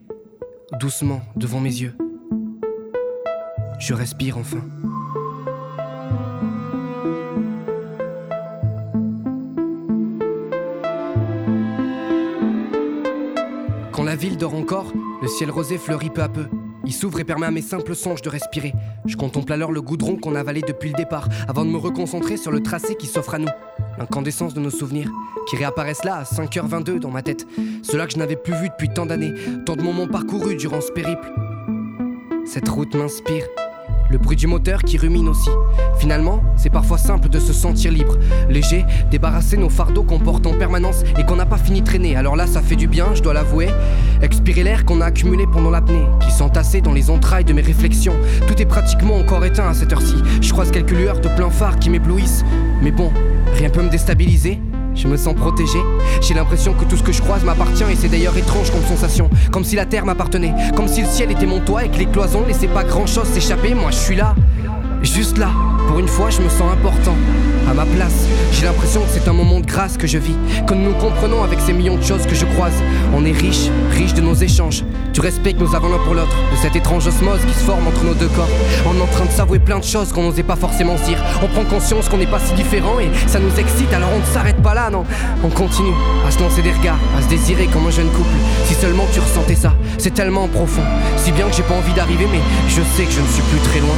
doucement, 0.78 1.22
devant 1.34 1.60
mes 1.60 1.80
yeux. 1.80 1.96
Je 3.78 3.94
respire 3.94 4.36
enfin. 4.36 4.62
Ville 14.16 14.36
dort 14.36 14.54
encore, 14.54 14.92
le 15.20 15.28
ciel 15.28 15.50
rosé 15.50 15.78
fleurit 15.78 16.10
peu 16.10 16.22
à 16.22 16.28
peu. 16.28 16.46
Il 16.84 16.92
s'ouvre 16.92 17.20
et 17.20 17.24
permet 17.24 17.46
à 17.46 17.50
mes 17.50 17.62
simples 17.62 17.94
songes 17.94 18.22
de 18.22 18.28
respirer. 18.28 18.72
Je 19.04 19.16
contemple 19.16 19.52
alors 19.52 19.72
le 19.72 19.82
goudron 19.82 20.16
qu'on 20.16 20.34
avalait 20.34 20.62
depuis 20.62 20.90
le 20.90 20.94
départ, 20.94 21.28
avant 21.48 21.64
de 21.64 21.70
me 21.70 21.76
reconcentrer 21.76 22.36
sur 22.36 22.52
le 22.52 22.62
tracé 22.62 22.94
qui 22.94 23.06
s'offre 23.06 23.34
à 23.34 23.38
nous. 23.38 23.48
L'incandescence 23.98 24.54
de 24.54 24.60
nos 24.60 24.70
souvenirs, 24.70 25.10
qui 25.48 25.56
réapparaissent 25.56 26.04
là 26.04 26.16
à 26.16 26.22
5h22 26.22 26.98
dans 26.98 27.10
ma 27.10 27.22
tête. 27.22 27.46
Cela 27.82 28.06
que 28.06 28.12
je 28.12 28.18
n'avais 28.18 28.36
plus 28.36 28.54
vu 28.54 28.68
depuis 28.68 28.88
tant 28.88 29.06
d'années, 29.06 29.34
tant 29.64 29.74
de 29.76 29.82
moments 29.82 30.06
parcourus 30.06 30.56
durant 30.56 30.80
ce 30.80 30.92
périple. 30.92 31.32
Cette 32.44 32.68
route 32.68 32.94
m'inspire. 32.94 33.44
Le 34.08 34.18
bruit 34.18 34.36
du 34.36 34.46
moteur 34.46 34.82
qui 34.82 34.98
rumine 34.98 35.28
aussi. 35.28 35.50
Finalement, 35.98 36.42
c'est 36.56 36.70
parfois 36.70 36.98
simple 36.98 37.28
de 37.28 37.38
se 37.40 37.52
sentir 37.52 37.90
libre, 37.90 38.16
léger, 38.48 38.84
débarrasser 39.10 39.56
nos 39.56 39.68
fardeaux 39.68 40.04
qu'on 40.04 40.18
porte 40.18 40.46
en 40.46 40.54
permanence 40.54 41.02
et 41.18 41.24
qu'on 41.24 41.36
n'a 41.36 41.46
pas 41.46 41.56
fini 41.56 41.80
de 41.80 41.86
traîner. 41.86 42.16
Alors 42.16 42.36
là, 42.36 42.46
ça 42.46 42.62
fait 42.62 42.76
du 42.76 42.86
bien, 42.86 43.14
je 43.14 43.22
dois 43.22 43.34
l'avouer. 43.34 43.68
Expirer 44.22 44.62
l'air 44.62 44.84
qu'on 44.84 45.00
a 45.00 45.06
accumulé 45.06 45.46
pendant 45.52 45.70
l'apnée, 45.70 46.06
qui 46.20 46.30
s'entassait 46.30 46.80
dans 46.80 46.92
les 46.92 47.10
entrailles 47.10 47.44
de 47.44 47.52
mes 47.52 47.62
réflexions. 47.62 48.16
Tout 48.46 48.60
est 48.60 48.66
pratiquement 48.66 49.16
encore 49.16 49.44
éteint 49.44 49.68
à 49.68 49.74
cette 49.74 49.92
heure-ci. 49.92 50.16
Je 50.40 50.52
croise 50.52 50.70
quelques 50.70 50.92
lueurs 50.92 51.20
de 51.20 51.28
plein 51.28 51.50
phare 51.50 51.78
qui 51.78 51.90
m'éblouissent. 51.90 52.44
Mais 52.82 52.92
bon, 52.92 53.12
rien 53.54 53.70
peut 53.70 53.82
me 53.82 53.90
déstabiliser. 53.90 54.60
Je 54.96 55.06
me 55.08 55.16
sens 55.16 55.34
protégé. 55.34 55.78
J'ai 56.22 56.34
l'impression 56.34 56.72
que 56.72 56.84
tout 56.84 56.96
ce 56.96 57.02
que 57.02 57.12
je 57.12 57.20
croise 57.20 57.44
m'appartient 57.44 57.84
et 57.84 57.94
c'est 57.94 58.08
d'ailleurs 58.08 58.36
étrange 58.36 58.70
comme 58.70 58.82
sensation. 58.82 59.28
Comme 59.52 59.62
si 59.62 59.76
la 59.76 59.84
terre 59.84 60.06
m'appartenait. 60.06 60.54
Comme 60.74 60.88
si 60.88 61.02
le 61.02 61.08
ciel 61.08 61.30
était 61.30 61.46
mon 61.46 61.60
toit 61.60 61.84
et 61.84 61.90
que 61.90 61.98
les 61.98 62.06
cloisons 62.06 62.44
laissaient 62.46 62.66
pas 62.66 62.82
grand 62.82 63.06
chose 63.06 63.26
s'échapper. 63.28 63.74
Moi 63.74 63.90
je 63.90 63.96
suis 63.98 64.16
là. 64.16 64.34
Juste 65.02 65.36
là. 65.38 65.50
Pour 65.86 65.98
une 65.98 66.08
fois, 66.08 66.30
je 66.30 66.40
me 66.40 66.48
sens 66.48 66.72
important. 66.72 67.14
À 67.68 67.74
ma 67.74 67.84
place. 67.84 68.26
J'ai 68.52 68.64
l'impression 68.64 69.00
que 69.00 69.08
c'est 69.12 69.28
un 69.28 69.32
moment 69.32 69.58
de 69.58 69.66
grâce 69.66 69.96
que 69.96 70.06
je 70.06 70.18
vis. 70.18 70.36
Que 70.66 70.74
nous 70.74 70.90
nous 70.90 70.94
comprenons 70.94 71.42
avec 71.42 71.58
ces 71.60 71.72
millions 71.72 71.96
de 71.96 72.02
choses 72.02 72.24
que 72.26 72.34
je 72.34 72.44
croise. 72.44 72.74
On 73.14 73.24
est 73.24 73.32
riche, 73.32 73.70
riche 73.90 74.14
de 74.14 74.20
nos 74.20 74.34
échanges. 74.34 74.84
Du 75.12 75.20
respect 75.20 75.54
que 75.54 75.60
nous 75.60 75.74
avons 75.74 75.88
l'un 75.88 75.98
pour 75.98 76.14
l'autre. 76.14 76.36
De 76.52 76.56
cette 76.62 76.76
étrange 76.76 77.06
osmose 77.06 77.40
qui 77.44 77.54
se 77.54 77.64
forme 77.64 77.86
entre 77.88 78.04
nos 78.04 78.14
deux 78.14 78.28
corps. 78.28 78.48
On 78.86 78.96
est 78.96 79.02
en 79.02 79.06
train 79.06 79.24
de 79.24 79.30
s'avouer 79.30 79.58
plein 79.58 79.80
de 79.80 79.84
choses 79.84 80.12
qu'on 80.12 80.22
n'osait 80.22 80.44
pas 80.44 80.54
forcément 80.54 80.94
dire. 81.06 81.18
On 81.42 81.48
prend 81.48 81.64
conscience 81.64 82.08
qu'on 82.08 82.18
n'est 82.18 82.26
pas 82.26 82.40
si 82.40 82.54
différents 82.54 83.00
et 83.00 83.10
ça 83.26 83.40
nous 83.40 83.58
excite. 83.58 83.92
Alors 83.92 84.10
on 84.14 84.20
ne 84.20 84.32
s'arrête 84.32 84.62
pas 84.62 84.74
là, 84.74 84.90
non. 84.90 85.04
On 85.42 85.48
continue 85.48 85.94
à 86.26 86.30
se 86.30 86.38
lancer 86.40 86.62
des 86.62 86.72
regards, 86.72 87.00
à 87.18 87.22
se 87.22 87.28
désirer 87.28 87.66
comme 87.66 87.86
un 87.86 87.90
jeune 87.90 88.10
couple. 88.10 88.36
Si 88.66 88.74
seulement 88.74 89.06
tu 89.12 89.18
ressentais 89.18 89.56
ça, 89.56 89.74
c'est 89.98 90.14
tellement 90.14 90.46
profond. 90.46 90.82
Si 91.16 91.32
bien 91.32 91.46
que 91.48 91.56
j'ai 91.56 91.64
pas 91.64 91.74
envie 91.74 91.94
d'arriver, 91.94 92.28
mais 92.30 92.40
je 92.68 92.82
sais 92.96 93.04
que 93.04 93.12
je 93.12 93.20
ne 93.20 93.26
suis 93.26 93.42
plus 93.42 93.60
très 93.60 93.80
loin. 93.80 93.96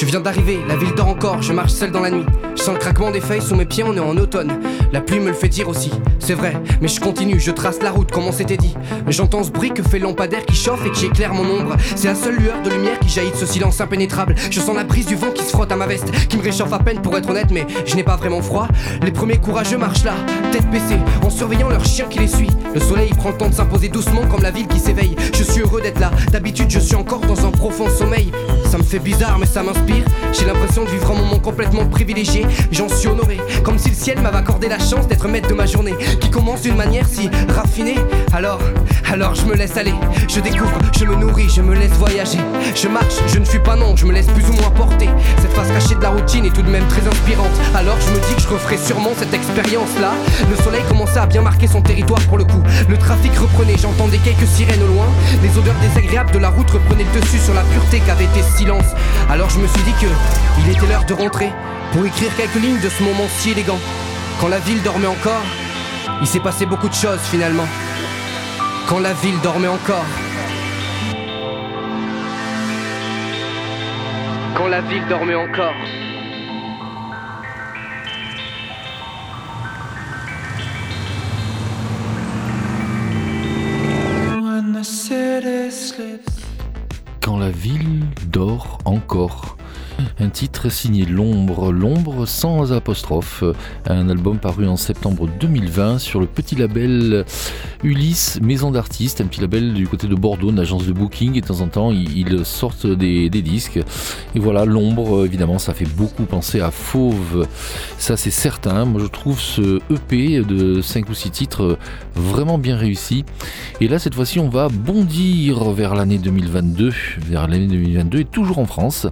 Je 0.00 0.06
viens 0.06 0.20
d'arriver, 0.20 0.60
la 0.68 0.76
ville 0.76 0.94
dort 0.94 1.08
encore, 1.08 1.42
je 1.42 1.52
marche 1.52 1.72
seul 1.72 1.90
dans 1.90 1.98
la 1.98 2.12
nuit. 2.12 2.24
Je 2.54 2.62
sens 2.62 2.74
le 2.74 2.78
craquement 2.78 3.10
des 3.10 3.20
feuilles 3.20 3.42
sous 3.42 3.56
mes 3.56 3.64
pieds, 3.64 3.82
on 3.82 3.96
est 3.96 3.98
en 3.98 4.16
automne. 4.16 4.60
La 4.92 5.00
pluie 5.00 5.18
me 5.18 5.26
le 5.26 5.32
fait 5.32 5.48
dire 5.48 5.68
aussi, 5.68 5.90
c'est 6.28 6.34
vrai, 6.34 6.52
mais 6.82 6.88
je 6.88 7.00
continue, 7.00 7.40
je 7.40 7.50
trace 7.50 7.80
la 7.80 7.90
route 7.90 8.10
comme 8.10 8.24
on 8.24 8.32
s'était 8.32 8.58
dit. 8.58 8.74
J'entends 9.06 9.42
ce 9.44 9.50
bruit 9.50 9.70
que 9.70 9.82
fait 9.82 9.98
lampadaire 9.98 10.44
qui 10.44 10.54
chauffe 10.54 10.84
et 10.84 10.90
qui 10.90 11.06
éclaire 11.06 11.32
mon 11.32 11.42
ombre. 11.44 11.74
C'est 11.96 12.08
la 12.08 12.14
seule 12.14 12.36
lueur 12.36 12.60
de 12.60 12.68
lumière 12.68 12.98
qui 12.98 13.08
jaillit 13.08 13.30
de 13.30 13.36
ce 13.36 13.46
silence 13.46 13.80
impénétrable. 13.80 14.34
Je 14.50 14.60
sens 14.60 14.76
la 14.76 14.84
brise 14.84 15.06
du 15.06 15.14
vent 15.16 15.30
qui 15.30 15.42
se 15.42 15.48
frotte 15.48 15.72
à 15.72 15.76
ma 15.76 15.86
veste, 15.86 16.10
qui 16.28 16.36
me 16.36 16.42
réchauffe 16.42 16.74
à 16.74 16.80
peine 16.80 17.00
pour 17.00 17.16
être 17.16 17.30
honnête, 17.30 17.50
mais 17.50 17.66
je 17.86 17.96
n'ai 17.96 18.04
pas 18.04 18.16
vraiment 18.16 18.42
froid. 18.42 18.68
Les 19.00 19.10
premiers 19.10 19.38
courageux 19.38 19.78
marchent 19.78 20.04
là, 20.04 20.12
tête 20.52 20.68
baissée, 20.70 20.98
en 21.24 21.30
surveillant 21.30 21.70
leur 21.70 21.86
chien 21.86 22.04
qui 22.10 22.18
les 22.18 22.28
suit. 22.28 22.50
Le 22.74 22.80
soleil 22.80 23.08
prend 23.14 23.30
le 23.30 23.38
temps 23.38 23.48
de 23.48 23.54
s'imposer 23.54 23.88
doucement 23.88 24.26
comme 24.30 24.42
la 24.42 24.50
ville 24.50 24.66
qui 24.66 24.80
s'éveille. 24.80 25.16
Je 25.34 25.42
suis 25.42 25.62
heureux 25.62 25.80
d'être 25.80 25.98
là, 25.98 26.10
d'habitude 26.30 26.70
je 26.70 26.78
suis 26.78 26.96
encore 26.96 27.20
dans 27.20 27.46
un 27.46 27.50
profond 27.50 27.88
sommeil. 27.88 28.30
Ça 28.70 28.76
me 28.76 28.82
fait 28.82 28.98
bizarre, 28.98 29.38
mais 29.38 29.46
ça 29.46 29.62
m'inspire. 29.62 30.04
J'ai 30.38 30.44
l'impression 30.44 30.84
de 30.84 30.90
vivre 30.90 31.10
un 31.10 31.14
moment 31.14 31.38
complètement 31.38 31.86
privilégié. 31.86 32.44
J'en 32.70 32.90
suis 32.90 33.08
honoré, 33.08 33.38
comme 33.64 33.78
si 33.78 33.88
le 33.88 33.94
ciel 33.94 34.20
m'avait 34.20 34.36
accordé 34.36 34.68
la 34.68 34.78
chance 34.78 35.08
d'être 35.08 35.26
maître 35.26 35.48
de 35.48 35.54
ma 35.54 35.64
journée, 35.64 35.94
qui 36.18 36.30
commence 36.30 36.62
d'une 36.62 36.76
manière 36.76 37.06
si 37.06 37.30
raffinée. 37.48 37.98
Alors, 38.32 38.60
alors 39.10 39.34
je 39.34 39.44
me 39.46 39.54
laisse 39.54 39.76
aller, 39.76 39.94
je 40.28 40.40
découvre, 40.40 40.78
je 40.98 41.04
me 41.04 41.14
nourris, 41.16 41.48
je 41.48 41.62
me 41.62 41.74
laisse 41.74 41.92
voyager. 41.92 42.38
Je 42.74 42.88
marche, 42.88 43.14
je 43.26 43.38
ne 43.38 43.44
suis 43.44 43.58
pas 43.58 43.76
non, 43.76 43.96
je 43.96 44.06
me 44.06 44.12
laisse 44.12 44.26
plus 44.26 44.44
ou 44.50 44.52
moins 44.52 44.70
porter. 44.70 45.08
Cette 45.40 45.52
face 45.52 45.68
cachée 45.68 45.94
de 45.94 46.02
la 46.02 46.10
routine 46.10 46.44
est 46.44 46.54
tout 46.54 46.62
de 46.62 46.70
même 46.70 46.86
très 46.88 47.06
inspirante. 47.06 47.50
Alors 47.74 47.96
je 48.00 48.10
me 48.10 48.26
dis 48.26 48.34
que 48.34 48.42
je 48.42 48.48
referai 48.48 48.76
sûrement 48.76 49.10
cette 49.18 49.32
expérience-là. 49.32 50.12
Le 50.50 50.56
soleil 50.62 50.82
commençait 50.88 51.18
à 51.18 51.26
bien 51.26 51.42
marquer 51.42 51.66
son 51.66 51.80
territoire 51.80 52.20
pour 52.22 52.38
le 52.38 52.44
coup. 52.44 52.62
Le 52.88 52.96
trafic 52.96 53.36
reprenait, 53.36 53.76
j'entendais 53.80 54.18
quelques 54.18 54.46
sirènes 54.46 54.82
au 54.82 54.94
loin. 54.94 55.06
Les 55.42 55.58
odeurs 55.58 55.76
désagréables 55.80 56.32
de 56.32 56.38
la 56.38 56.50
route 56.50 56.70
reprenaient 56.70 57.06
le 57.14 57.20
dessus 57.20 57.38
sur 57.38 57.54
la 57.54 57.62
pureté 57.62 58.00
qu'avait 58.00 58.24
été 58.24 58.42
ce 58.42 58.58
silence. 58.58 58.86
Alors 59.30 59.50
je 59.50 59.58
me 59.58 59.66
suis 59.66 59.82
dit 59.82 59.94
que 60.00 60.06
il 60.60 60.70
était 60.70 60.86
l'heure 60.86 61.04
de 61.04 61.14
rentrer 61.14 61.50
pour 61.92 62.04
écrire 62.04 62.34
quelques 62.36 62.62
lignes 62.62 62.80
de 62.80 62.88
ce 62.88 63.02
moment 63.02 63.26
si 63.38 63.50
élégant. 63.50 63.78
Quand 64.40 64.48
la 64.48 64.58
ville 64.58 64.82
dormait 64.82 65.06
encore, 65.06 65.42
il 66.20 66.26
s'est 66.26 66.40
passé 66.40 66.66
beaucoup 66.66 66.88
de 66.88 66.94
choses 66.94 67.20
finalement. 67.20 67.66
Quand 68.88 69.00
la 69.00 69.12
ville 69.12 69.38
dormait 69.42 69.68
encore. 69.68 70.04
Quand 74.56 74.68
la 74.68 74.80
ville 74.80 75.06
dormait 75.08 75.34
encore. 75.34 75.74
Quand 87.20 87.38
la 87.38 87.50
ville 87.50 88.06
dort 88.26 88.78
encore. 88.84 89.56
Un 90.20 90.28
titre 90.28 90.68
signé 90.68 91.04
L'ombre, 91.04 91.72
l'ombre 91.72 92.26
sans 92.26 92.72
apostrophe, 92.72 93.42
un 93.86 94.08
album 94.08 94.38
paru 94.38 94.66
en 94.68 94.76
septembre 94.76 95.28
2020 95.40 95.98
sur 95.98 96.20
le 96.20 96.26
petit 96.26 96.54
label 96.54 97.24
Ulysse 97.82 98.40
Maison 98.40 98.70
d'artistes, 98.70 99.20
un 99.20 99.26
petit 99.26 99.40
label 99.40 99.74
du 99.74 99.88
côté 99.88 100.06
de 100.06 100.14
Bordeaux, 100.14 100.50
une 100.50 100.58
agence 100.58 100.86
de 100.86 100.92
booking 100.92 101.36
et 101.36 101.40
de 101.40 101.46
temps 101.46 101.60
en 101.60 101.68
temps 101.68 101.92
ils 101.92 102.44
sortent 102.44 102.86
des, 102.86 103.28
disques. 103.28 103.78
Et 104.34 104.38
voilà, 104.38 104.64
L'ombre, 104.64 105.24
évidemment, 105.24 105.58
ça 105.58 105.74
fait 105.74 105.88
beaucoup 105.88 106.24
penser 106.24 106.60
à 106.60 106.70
Fauve, 106.70 107.46
ça 107.98 108.16
c'est 108.16 108.30
certain. 108.30 108.84
Moi 108.84 109.00
je 109.00 109.06
trouve 109.06 109.40
ce 109.40 109.80
EP 109.90 110.40
de 110.40 110.80
5 110.80 111.08
ou 111.08 111.14
6 111.14 111.30
titres 111.30 111.78
vraiment 112.14 112.58
bien 112.58 112.76
réussi. 112.76 113.24
Et 113.80 113.88
là 113.88 113.98
cette 113.98 114.14
fois-ci 114.14 114.38
on 114.38 114.48
va 114.48 114.68
bondir 114.68 115.70
vers 115.70 115.94
l'année 115.94 116.18
2022, 116.18 116.92
vers 117.28 117.48
l'année 117.48 117.66
2022 117.66 118.18
et 118.18 118.24
toujours 118.24 118.58
en 118.58 118.66
France 118.66 119.06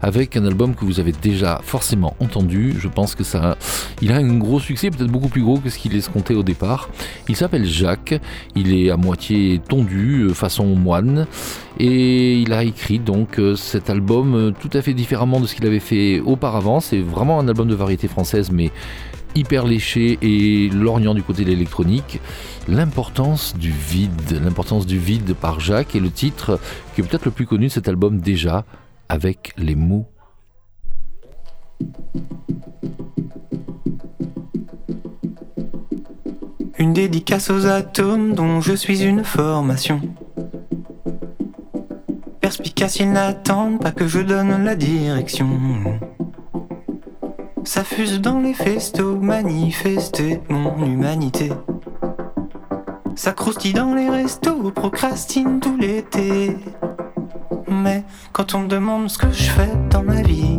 avec 0.00 0.31
un 0.36 0.44
album 0.44 0.74
que 0.74 0.84
vous 0.84 1.00
avez 1.00 1.12
déjà 1.12 1.60
forcément 1.62 2.16
entendu. 2.20 2.74
Je 2.78 2.88
pense 2.88 3.14
que 3.14 3.24
ça, 3.24 3.56
il 4.00 4.12
a 4.12 4.16
un 4.16 4.36
gros 4.38 4.60
succès, 4.60 4.90
peut-être 4.90 5.10
beaucoup 5.10 5.28
plus 5.28 5.42
gros 5.42 5.58
que 5.58 5.70
ce 5.70 5.78
qu'il 5.78 5.94
escomptait 5.96 6.34
au 6.34 6.42
départ. 6.42 6.88
Il 7.28 7.36
s'appelle 7.36 7.64
Jacques. 7.64 8.20
Il 8.54 8.74
est 8.74 8.90
à 8.90 8.96
moitié 8.96 9.60
tondu, 9.68 10.22
euh, 10.22 10.34
façon 10.34 10.66
moine, 10.66 11.26
et 11.78 12.38
il 12.38 12.52
a 12.52 12.64
écrit 12.64 12.98
donc 12.98 13.38
euh, 13.38 13.56
cet 13.56 13.90
album 13.90 14.34
euh, 14.34 14.50
tout 14.50 14.70
à 14.72 14.82
fait 14.82 14.94
différemment 14.94 15.40
de 15.40 15.46
ce 15.46 15.54
qu'il 15.54 15.66
avait 15.66 15.80
fait 15.80 16.20
auparavant. 16.20 16.80
C'est 16.80 17.00
vraiment 17.00 17.40
un 17.40 17.48
album 17.48 17.68
de 17.68 17.74
variété 17.74 18.08
française, 18.08 18.50
mais 18.50 18.70
hyper 19.34 19.64
léché 19.64 20.18
et 20.20 20.68
lorgnant 20.68 21.14
du 21.14 21.22
côté 21.22 21.44
de 21.44 21.50
l'électronique. 21.50 22.20
L'importance 22.68 23.56
du 23.56 23.70
vide, 23.70 24.40
l'importance 24.42 24.86
du 24.86 24.98
vide 24.98 25.34
par 25.34 25.60
Jacques 25.60 25.96
et 25.96 26.00
le 26.00 26.10
titre 26.10 26.60
qui 26.94 27.00
est 27.00 27.04
peut-être 27.04 27.24
le 27.24 27.30
plus 27.30 27.46
connu 27.46 27.66
de 27.66 27.72
cet 27.72 27.88
album 27.88 28.20
déjà, 28.20 28.64
avec 29.08 29.52
les 29.56 29.74
mots 29.74 30.06
une 36.82 36.92
dédicace 36.92 37.48
aux 37.48 37.66
atomes 37.66 38.34
dont 38.34 38.60
je 38.60 38.72
suis 38.72 39.04
une 39.04 39.22
formation. 39.22 40.00
Perspicace, 42.40 42.98
ils 42.98 43.12
n'attendent 43.12 43.80
pas 43.80 43.92
que 43.92 44.08
je 44.08 44.18
donne 44.18 44.64
la 44.64 44.74
direction. 44.74 45.48
Ça 47.62 47.84
fuse 47.84 48.20
dans 48.20 48.40
les 48.40 48.52
festos, 48.52 49.16
manifester 49.20 50.40
mon 50.48 50.84
humanité. 50.84 51.52
Ça 53.14 53.30
croustille 53.30 53.74
dans 53.74 53.94
les 53.94 54.10
restos, 54.10 54.72
procrastine 54.72 55.60
tout 55.60 55.76
l'été. 55.76 56.56
Mais 57.68 58.02
quand 58.32 58.56
on 58.56 58.60
me 58.62 58.68
demande 58.68 59.08
ce 59.08 59.18
que 59.18 59.30
je 59.30 59.44
fais 59.44 59.70
dans 59.88 60.02
ma 60.02 60.20
vie, 60.22 60.58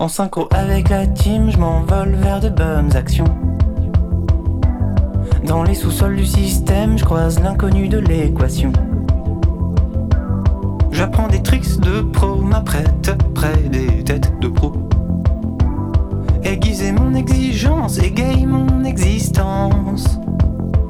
En 0.00 0.08
synchro 0.08 0.48
avec 0.50 0.88
la 0.88 1.06
team, 1.06 1.50
je 1.50 1.58
m'envole 1.58 2.14
vers 2.14 2.40
de 2.40 2.48
bonnes 2.48 2.96
actions. 2.96 3.26
Dans 5.44 5.62
les 5.62 5.74
sous-sols 5.74 6.16
du 6.16 6.24
système, 6.24 6.96
je 6.96 7.04
croise 7.04 7.38
l'inconnu 7.38 7.86
de 7.86 7.98
l'équation. 7.98 8.72
J'apprends 10.90 11.28
des 11.28 11.42
tricks 11.42 11.78
de 11.80 12.00
pro, 12.00 12.36
m'apprête 12.36 13.14
près 13.34 13.54
des 13.70 14.02
têtes 14.02 14.32
de 14.40 14.48
pro. 14.48 14.72
Aiguiser 16.44 16.92
mon 16.92 17.14
exigence, 17.14 17.98
égaye 17.98 18.46
mon 18.46 18.84
existence. 18.84 20.18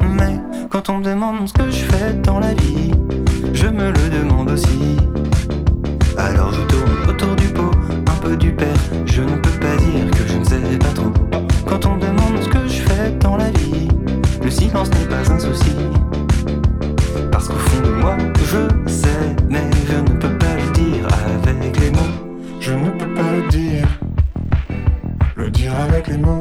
Mais 0.08 0.38
quand 0.70 0.88
on 0.88 0.98
me 0.98 1.04
demande 1.04 1.48
ce 1.48 1.52
que 1.52 1.68
je 1.68 1.84
fais 1.84 2.12
dans 2.12 2.38
la 2.38 2.54
vie, 2.54 2.92
je 3.54 3.66
me 3.66 3.90
le 3.90 4.20
demande 4.20 4.52
aussi. 4.52 4.96
Alors 6.16 6.52
je 6.52 6.62
tourne 6.62 6.92
autour 7.08 7.34
pot 7.34 7.39
du 8.36 8.52
père. 8.52 8.68
Je 9.06 9.22
ne 9.22 9.36
peux 9.36 9.58
pas 9.58 9.76
dire 9.76 10.10
que 10.12 10.26
je 10.26 10.38
ne 10.38 10.44
sais 10.44 10.78
pas 10.78 10.92
trop. 10.94 11.12
Quand 11.66 11.86
on 11.86 11.96
demande 11.96 12.42
ce 12.42 12.48
que 12.48 12.66
je 12.66 12.82
fais 12.82 13.10
dans 13.20 13.36
la 13.36 13.50
vie, 13.50 13.88
le 14.42 14.50
silence 14.50 14.90
n'est 14.90 15.06
pas 15.06 15.32
un 15.32 15.38
souci. 15.38 15.74
Parce 17.32 17.48
qu'au 17.48 17.54
fond 17.54 17.82
de 17.82 17.90
moi, 17.90 18.16
je 18.44 18.90
sais, 18.90 19.36
mais 19.48 19.62
je 19.88 19.96
ne 19.96 20.18
peux 20.18 20.36
pas 20.38 20.54
le 20.56 20.72
dire 20.72 21.06
avec 21.46 21.80
les 21.80 21.90
mots. 21.90 21.98
Je 22.60 22.72
ne 22.72 22.90
peux 22.90 23.14
pas 23.14 23.32
le 23.36 23.48
dire, 23.48 23.88
le 25.36 25.50
dire 25.50 25.72
avec 25.80 26.08
les 26.08 26.18
mots. 26.18 26.39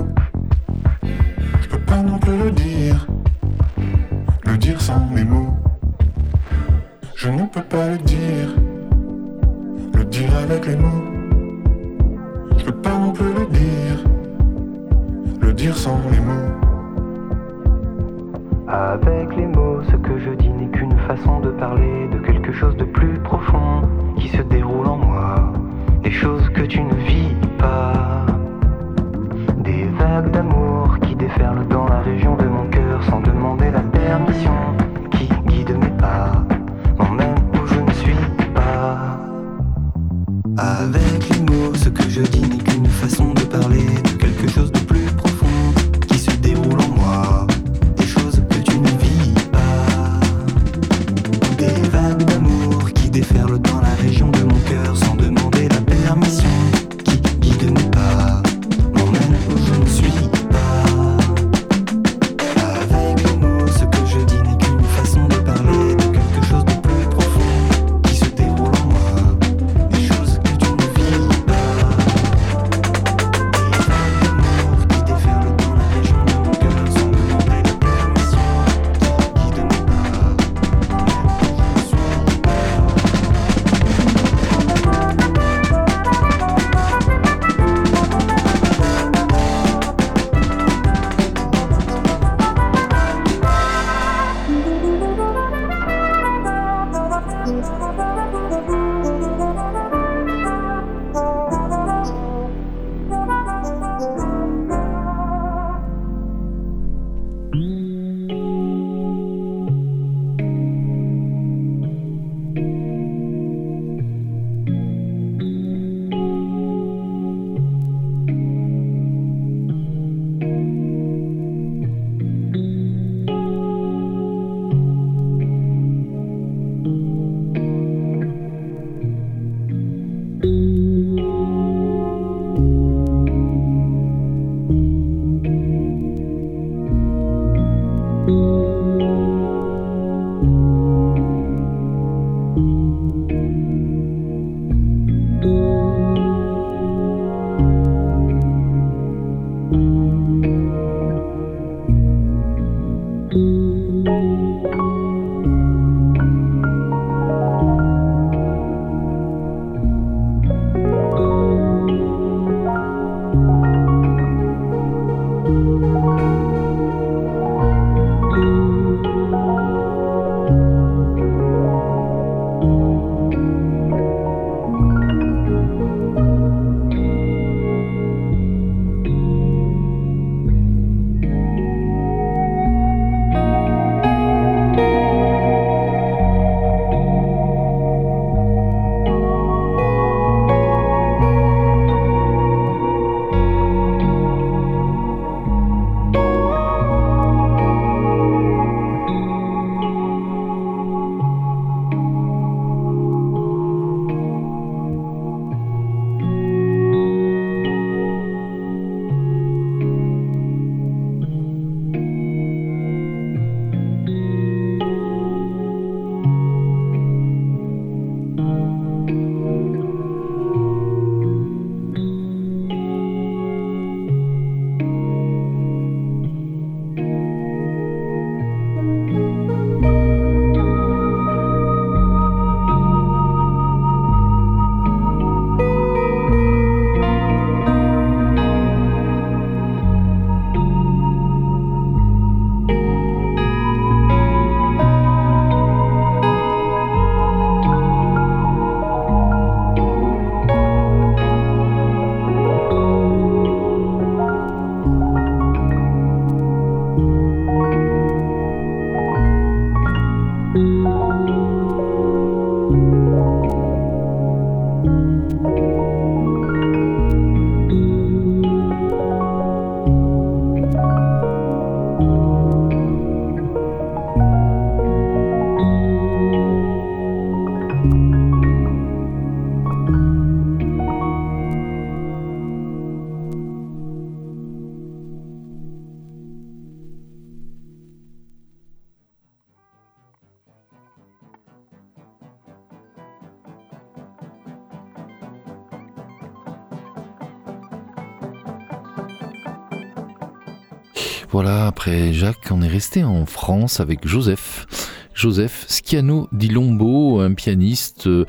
Voilà, 301.32 301.68
après 301.68 302.12
Jacques, 302.12 302.48
on 302.50 302.64
est 302.64 302.68
resté 302.68 303.04
en 303.04 303.28
France 303.28 303.80
avec 303.80 304.08
Joseph. 304.08 304.66
Joseph 305.14 305.66
Schiano 305.68 306.28
di 306.32 306.48
Lombo, 306.48 307.20
un 307.20 307.34
pianiste 307.34 308.08
euh, 308.08 308.26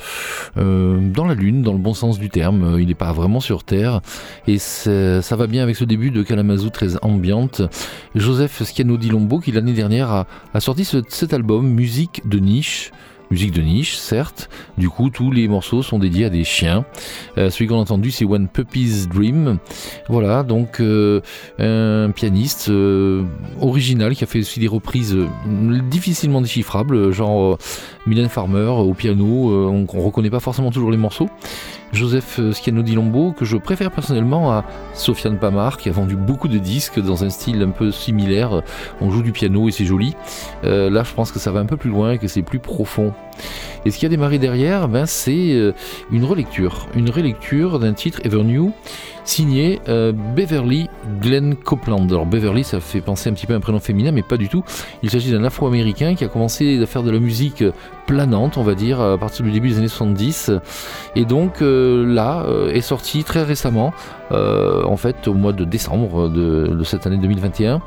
euh, 0.58 0.98
dans 1.08 1.24
la 1.24 1.34
lune, 1.34 1.62
dans 1.62 1.72
le 1.72 1.78
bon 1.78 1.94
sens 1.94 2.18
du 2.18 2.28
terme. 2.28 2.76
Il 2.78 2.88
n'est 2.88 2.94
pas 2.94 3.12
vraiment 3.12 3.40
sur 3.40 3.64
Terre. 3.64 4.02
Et 4.46 4.58
ça 4.58 5.36
va 5.36 5.46
bien 5.46 5.62
avec 5.62 5.76
ce 5.76 5.84
début 5.84 6.10
de 6.10 6.22
Kalamazoo 6.22 6.68
très 6.68 7.02
ambiante. 7.02 7.62
Joseph 8.14 8.62
Schiano 8.64 8.98
di 8.98 9.08
Lombo, 9.08 9.38
qui 9.38 9.52
l'année 9.52 9.72
dernière 9.72 10.26
a, 10.52 10.60
sorti 10.60 10.84
cet 10.84 11.32
album, 11.32 11.70
Musique 11.70 12.28
de 12.28 12.38
niche 12.38 12.90
musique 13.30 13.52
de 13.52 13.62
niche, 13.62 13.96
certes. 13.96 14.50
Du 14.76 14.88
coup, 14.88 15.08
tous 15.08 15.30
les 15.30 15.46
morceaux 15.46 15.82
sont 15.82 15.98
dédiés 15.98 16.24
à 16.24 16.30
des 16.30 16.42
chiens. 16.42 16.84
Euh, 17.38 17.48
celui 17.48 17.68
qu'on 17.68 17.76
a 17.76 17.78
entendu, 17.78 18.10
c'est 18.10 18.24
One 18.24 18.48
Puppy's 18.48 19.08
Dream. 19.08 19.58
Voilà, 20.08 20.42
donc 20.42 20.80
euh, 20.80 21.20
un 21.58 22.10
pianiste 22.10 22.68
euh, 22.70 23.22
original 23.60 24.16
qui 24.16 24.24
a 24.24 24.26
fait 24.26 24.40
aussi 24.40 24.58
des 24.58 24.68
reprises 24.68 25.16
difficilement 25.90 26.40
déchiffrables, 26.40 27.12
genre 27.12 27.58
Mylène 28.06 28.28
Farmer 28.28 28.66
au 28.66 28.94
piano. 28.94 29.24
on, 29.24 29.86
on 29.92 30.00
reconnaît 30.00 30.30
pas 30.30 30.40
forcément 30.40 30.70
toujours 30.70 30.90
les 30.90 30.96
morceaux. 30.96 31.28
Joseph 31.92 32.40
Schiano 32.52 32.82
di 32.82 32.94
Lombo, 32.94 33.32
que 33.32 33.44
je 33.44 33.56
préfère 33.56 33.90
personnellement 33.90 34.52
à 34.52 34.64
Sofiane 34.94 35.38
Pamar, 35.38 35.76
qui 35.76 35.88
a 35.88 35.92
vendu 35.92 36.14
beaucoup 36.14 36.46
de 36.46 36.58
disques 36.58 37.00
dans 37.00 37.24
un 37.24 37.30
style 37.30 37.62
un 37.62 37.70
peu 37.70 37.90
similaire. 37.90 38.62
On 39.00 39.10
joue 39.10 39.22
du 39.22 39.32
piano 39.32 39.68
et 39.68 39.72
c'est 39.72 39.84
joli. 39.84 40.14
là, 40.62 41.02
je 41.02 41.14
pense 41.14 41.32
que 41.32 41.40
ça 41.40 41.50
va 41.50 41.58
un 41.58 41.66
peu 41.66 41.76
plus 41.76 41.90
loin 41.90 42.12
et 42.12 42.18
que 42.18 42.28
c'est 42.28 42.42
plus 42.42 42.60
profond. 42.60 43.12
Et 43.84 43.90
ce 43.90 43.98
qui 43.98 44.06
a 44.06 44.08
démarré 44.08 44.38
derrière, 44.38 44.88
ben, 44.88 45.06
c'est 45.06 45.52
euh, 45.52 45.72
une 46.10 46.24
relecture, 46.24 46.86
une 46.94 47.10
relecture 47.10 47.78
d'un 47.78 47.94
titre 47.94 48.20
Ever 48.24 48.44
New 48.44 48.72
signé 49.30 49.80
euh, 49.88 50.10
Beverly 50.12 50.88
Glenn 51.20 51.54
Copeland. 51.54 52.04
Alors 52.08 52.26
Beverly, 52.26 52.64
ça 52.64 52.80
fait 52.80 53.00
penser 53.00 53.30
un 53.30 53.32
petit 53.32 53.46
peu 53.46 53.54
à 53.54 53.56
un 53.56 53.60
prénom 53.60 53.78
féminin, 53.78 54.10
mais 54.10 54.22
pas 54.22 54.36
du 54.36 54.48
tout. 54.48 54.64
Il 55.04 55.10
s'agit 55.10 55.30
d'un 55.30 55.44
Afro-Américain 55.44 56.16
qui 56.16 56.24
a 56.24 56.28
commencé 56.28 56.82
à 56.82 56.86
faire 56.86 57.04
de 57.04 57.12
la 57.12 57.20
musique 57.20 57.62
planante, 58.08 58.58
on 58.58 58.64
va 58.64 58.74
dire, 58.74 59.00
à 59.00 59.16
partir 59.18 59.44
du 59.44 59.52
début 59.52 59.68
des 59.68 59.78
années 59.78 59.86
70. 59.88 60.50
Et 61.14 61.24
donc 61.24 61.62
euh, 61.62 62.04
là 62.12 62.44
est 62.72 62.80
sorti 62.80 63.22
très 63.22 63.44
récemment, 63.44 63.92
en 64.32 64.96
fait 64.96 65.28
au 65.28 65.34
mois 65.34 65.52
de 65.52 65.64
décembre 65.64 66.28
de, 66.28 66.82
cette 66.82 67.06
année 67.06 67.18
2021, 67.18 67.80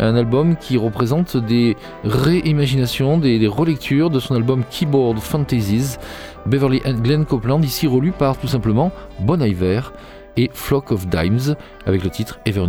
un 0.00 0.16
album 0.16 0.56
qui 0.56 0.76
représente 0.76 1.36
des 1.36 1.76
réimaginations, 2.02 3.18
des, 3.18 3.38
des 3.38 3.46
relectures 3.46 4.10
de 4.10 4.18
son 4.18 4.34
album 4.34 4.64
Keyboard 4.68 5.18
Fantasies, 5.20 5.96
Beverly 6.46 6.80
Glenn 7.02 7.24
Copeland, 7.24 7.62
ici 7.62 7.86
relu 7.86 8.10
par 8.10 8.36
tout 8.36 8.48
simplement 8.48 8.90
Bon 9.20 9.40
Iver 9.40 9.80
et 10.38 10.50
Flock 10.54 10.92
of 10.92 11.06
Dimes 11.08 11.56
avec 11.84 12.04
le 12.04 12.10
titre 12.10 12.38
Ever 12.46 12.66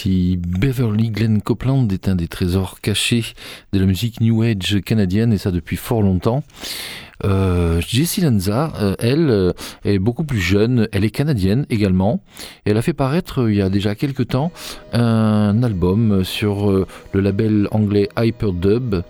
si 0.00 0.38
Beverly 0.38 1.10
Glenn 1.10 1.42
Copeland 1.42 1.86
est 1.88 2.08
un 2.08 2.16
des 2.16 2.26
trésors 2.26 2.80
cachés 2.80 3.24
de 3.74 3.78
la 3.78 3.84
musique 3.84 4.22
New 4.22 4.40
Age 4.42 4.80
canadienne, 4.84 5.30
et 5.32 5.38
ça 5.38 5.50
depuis 5.50 5.76
fort 5.76 6.00
longtemps. 6.00 6.42
Euh, 7.24 7.80
Jessie 7.86 8.20
Lanza, 8.20 8.72
euh, 8.80 8.94
elle, 8.98 9.30
euh, 9.30 9.52
est 9.84 9.98
beaucoup 9.98 10.24
plus 10.24 10.40
jeune. 10.40 10.88
Elle 10.92 11.04
est 11.04 11.10
canadienne 11.10 11.66
également. 11.70 12.20
elle 12.64 12.76
a 12.76 12.82
fait 12.82 12.92
paraître 12.92 13.48
il 13.48 13.56
y 13.56 13.62
a 13.62 13.68
déjà 13.68 13.94
quelques 13.94 14.28
temps 14.28 14.52
un 14.92 15.62
album 15.62 16.24
sur 16.24 16.70
le 17.12 17.20
label 17.20 17.68
anglais 17.70 18.08
Hyperdub. 18.18 19.02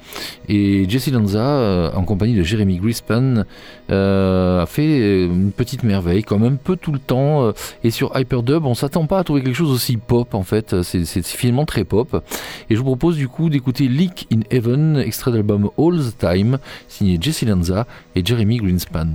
Et 0.48 0.88
Jessie 0.88 1.10
Lanza, 1.10 1.92
en 1.94 2.04
compagnie 2.04 2.34
de 2.34 2.42
Jeremy 2.42 2.78
Grispan, 2.78 3.44
a 3.88 4.64
fait 4.66 5.24
une 5.24 5.52
petite 5.52 5.82
merveille, 5.82 6.22
comme 6.22 6.44
un 6.44 6.54
peu 6.54 6.76
tout 6.76 6.92
le 6.92 6.98
temps. 6.98 7.52
et 7.84 7.90
sur 7.90 8.12
Hyperdub, 8.16 8.66
on 8.66 8.74
s'attend 8.74 9.06
pas 9.06 9.18
à 9.18 9.24
trouver 9.24 9.42
quelque 9.42 9.54
chose 9.54 9.70
aussi 9.70 9.96
pop 9.96 10.34
en 10.34 10.42
fait. 10.42 10.82
C'est 10.82 11.24
finalement 11.24 11.66
très 11.66 11.84
pop. 11.84 12.22
Et 12.68 12.74
je 12.74 12.78
vous 12.78 12.84
propose 12.84 13.16
du 13.16 13.28
coup 13.28 13.48
d'écouter 13.48 13.88
Leak 13.88 14.26
in 14.32 14.40
Heaven, 14.50 14.96
extrait 14.96 15.32
d'album 15.32 15.70
All 15.78 15.98
the 15.98 16.18
Time, 16.18 16.58
signé 16.88 17.18
Jessie 17.20 17.46
Lanza 17.46 17.86
et 18.14 18.26
Jeremy 18.26 18.58
Greenspan. 18.58 19.08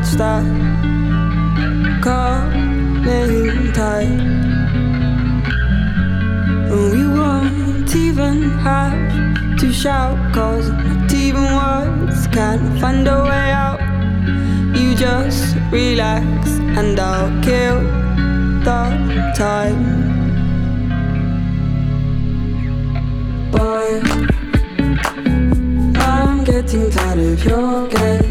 Watch 0.00 0.12
that 0.12 0.44
coming 2.02 3.72
tide. 3.72 4.06
And 6.70 6.92
we 6.92 7.06
won't 7.06 7.94
even 7.94 8.50
have 8.60 9.58
to 9.58 9.72
shout, 9.72 10.32
cause 10.34 10.70
not 10.70 11.12
even 11.12 11.42
words 11.42 12.26
can 12.28 12.78
find 12.80 13.06
a 13.06 13.22
way 13.24 13.50
out. 13.52 13.80
You 14.76 14.94
just 14.94 15.56
relax 15.70 16.48
and 16.78 16.98
I'll 16.98 17.42
kill 17.42 17.80
the 18.64 19.32
time. 19.36 20.00
Boy, 23.50 24.00
I'm 26.00 26.44
getting 26.44 26.90
tired 26.90 27.18
of 27.18 27.44
your 27.44 27.88
gaze. 27.88 28.29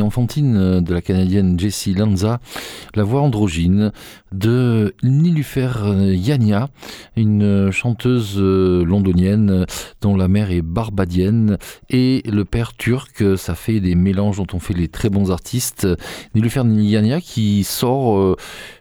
Enfantine 0.00 0.80
de 0.80 0.94
la 0.94 1.00
Canadienne 1.00 1.58
Jessie 1.58 1.94
Lanza, 1.94 2.40
la 2.94 3.02
voix 3.02 3.20
androgyne 3.20 3.92
de 4.32 4.94
Nilufer 5.02 5.72
Yania, 6.12 6.68
une 7.16 7.70
chanteuse 7.70 8.38
londonienne 8.40 9.66
dont 10.00 10.16
la 10.16 10.28
mère 10.28 10.50
est 10.50 10.62
barbadienne 10.62 11.58
et 11.90 12.22
le 12.26 12.44
père 12.44 12.74
turc. 12.74 13.22
Ça 13.36 13.54
fait 13.54 13.80
des 13.80 13.94
mélanges 13.94 14.38
dont 14.38 14.46
on 14.52 14.58
fait 14.58 14.74
les 14.74 14.88
très 14.88 15.10
bons 15.10 15.30
artistes. 15.30 15.86
Nilufer 16.34 16.62
Yania 16.64 17.20
qui 17.20 17.64
sort 17.64 18.36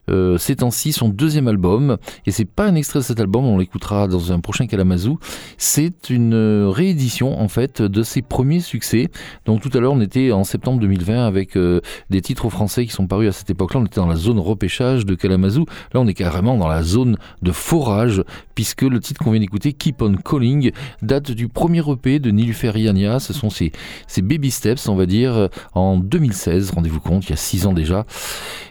euh, 0.09 0.23
euh, 0.23 0.37
ces 0.37 0.57
temps-ci 0.57 0.93
son 0.93 1.09
deuxième 1.09 1.47
album 1.47 1.97
et 2.25 2.31
c'est 2.31 2.45
pas 2.45 2.65
un 2.65 2.75
extrait 2.75 2.99
de 2.99 3.03
cet 3.03 3.19
album, 3.19 3.45
on 3.45 3.57
l'écoutera 3.57 4.07
dans 4.07 4.31
un 4.31 4.39
prochain 4.39 4.67
Kalamazoo. 4.67 5.19
C'est 5.57 6.09
une 6.09 6.67
réédition 6.67 7.39
en 7.39 7.47
fait 7.47 7.81
de 7.81 8.03
ses 8.03 8.21
premiers 8.21 8.59
succès. 8.59 9.09
Donc 9.45 9.61
tout 9.61 9.69
à 9.73 9.79
l'heure 9.79 9.93
on 9.93 10.01
était 10.01 10.31
en 10.31 10.43
septembre 10.43 10.79
2020 10.79 11.25
avec 11.25 11.57
euh, 11.57 11.81
des 12.09 12.21
titres 12.21 12.49
français 12.49 12.85
qui 12.85 12.91
sont 12.91 13.07
parus 13.07 13.29
à 13.29 13.31
cette 13.31 13.49
époque-là. 13.49 13.81
On 13.81 13.85
était 13.85 13.99
dans 13.99 14.07
la 14.07 14.15
zone 14.15 14.39
repêchage 14.39 15.05
de 15.05 15.15
Kalamazoo. 15.15 15.65
Là 15.93 15.99
on 15.99 16.07
est 16.07 16.13
carrément 16.13 16.57
dans 16.57 16.67
la 16.67 16.83
zone 16.83 17.17
de 17.41 17.51
forage 17.51 18.23
puisque 18.55 18.83
le 18.83 18.99
titre 18.99 19.23
qu'on 19.23 19.31
vient 19.31 19.41
d'écouter, 19.41 19.73
Keep 19.73 20.01
on 20.01 20.15
Calling, 20.15 20.71
date 21.01 21.31
du 21.31 21.47
premier 21.47 21.81
EP 21.89 22.19
de 22.19 22.31
Nilufer 22.31 22.71
Yania. 22.75 23.19
Ce 23.19 23.33
sont 23.33 23.49
ses, 23.49 23.71
ses 24.07 24.21
baby 24.21 24.51
steps, 24.51 24.87
on 24.87 24.95
va 24.95 25.05
dire, 25.05 25.49
en 25.73 25.97
2016. 25.97 26.71
Rendez-vous 26.71 26.99
compte, 26.99 27.25
il 27.25 27.31
y 27.31 27.33
a 27.33 27.37
six 27.37 27.65
ans 27.65 27.73
déjà. 27.73 28.05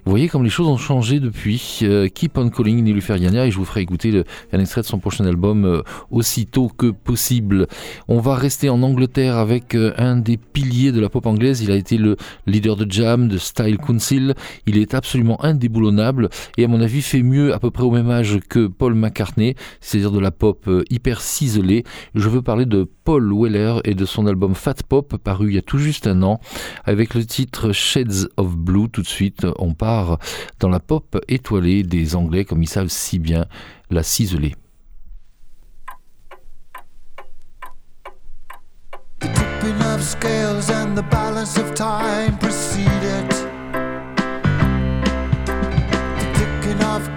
Vous 0.04 0.10
voyez 0.10 0.28
comme 0.28 0.44
les 0.44 0.50
choses 0.50 0.68
ont 0.68 0.76
changé 0.76 1.20
depuis. 1.22 1.78
Euh, 1.82 2.08
Keep 2.08 2.36
on 2.36 2.50
Calling, 2.50 2.82
Nilufer 2.82 3.16
Yania, 3.16 3.46
et 3.46 3.50
je 3.50 3.56
vous 3.56 3.64
ferai 3.64 3.80
écouter 3.80 4.22
un 4.52 4.60
extrait 4.60 4.82
de 4.82 4.86
son 4.86 4.98
prochain 4.98 5.24
album 5.24 5.64
euh, 5.64 5.82
aussitôt 6.10 6.68
que 6.68 6.88
possible. 6.90 7.66
On 8.08 8.20
va 8.20 8.34
rester 8.34 8.68
en 8.68 8.82
Angleterre 8.82 9.36
avec 9.36 9.74
euh, 9.74 9.94
un 9.96 10.16
des 10.16 10.36
piliers 10.36 10.92
de 10.92 11.00
la 11.00 11.08
pop 11.08 11.24
anglaise. 11.26 11.62
Il 11.62 11.70
a 11.70 11.76
été 11.76 11.96
le 11.96 12.16
leader 12.46 12.76
de 12.76 12.90
Jam, 12.90 13.28
de 13.28 13.38
Style 13.38 13.78
Council. 13.78 14.34
Il 14.66 14.76
est 14.76 14.92
absolument 14.92 15.42
indéboulonnable 15.42 16.28
et 16.58 16.64
à 16.64 16.68
mon 16.68 16.80
avis 16.80 17.00
fait 17.00 17.22
mieux 17.22 17.54
à 17.54 17.58
peu 17.58 17.70
près 17.70 17.84
au 17.84 17.90
même 17.90 18.10
âge 18.10 18.38
que 18.48 18.66
Paul 18.66 18.94
McCartney, 18.94 19.54
c'est-à-dire 19.80 20.10
de 20.10 20.20
la 20.20 20.30
pop 20.30 20.68
hyper 20.90 21.20
ciselée. 21.20 21.84
Je 22.14 22.28
veux 22.28 22.42
parler 22.42 22.66
de 22.66 22.88
Paul 23.04 23.32
Weller 23.32 23.80
et 23.84 23.94
de 23.94 24.04
son 24.04 24.26
album 24.26 24.54
Fat 24.54 24.74
Pop 24.88 25.16
paru 25.16 25.48
il 25.48 25.54
y 25.54 25.58
a 25.58 25.62
tout 25.62 25.78
juste 25.78 26.06
un 26.06 26.22
an 26.22 26.40
avec 26.84 27.14
le 27.14 27.24
titre 27.24 27.72
Shades 27.72 28.28
of 28.36 28.56
Blue. 28.56 28.88
Tout 28.88 29.02
de 29.02 29.06
suite, 29.06 29.46
on 29.58 29.74
part 29.74 30.18
dans 30.60 30.68
la 30.68 30.80
pop 30.80 31.11
étoilée 31.28 31.82
des 31.82 32.16
Anglais 32.16 32.44
comme 32.44 32.62
ils 32.62 32.68
savent 32.68 32.88
si 32.88 33.18
bien 33.18 33.46
la 33.90 34.02
ciseler. 34.02 34.54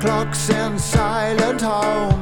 clocks 0.05 0.51
and 0.51 0.79
silent 0.79 1.63
homes. 1.63 2.15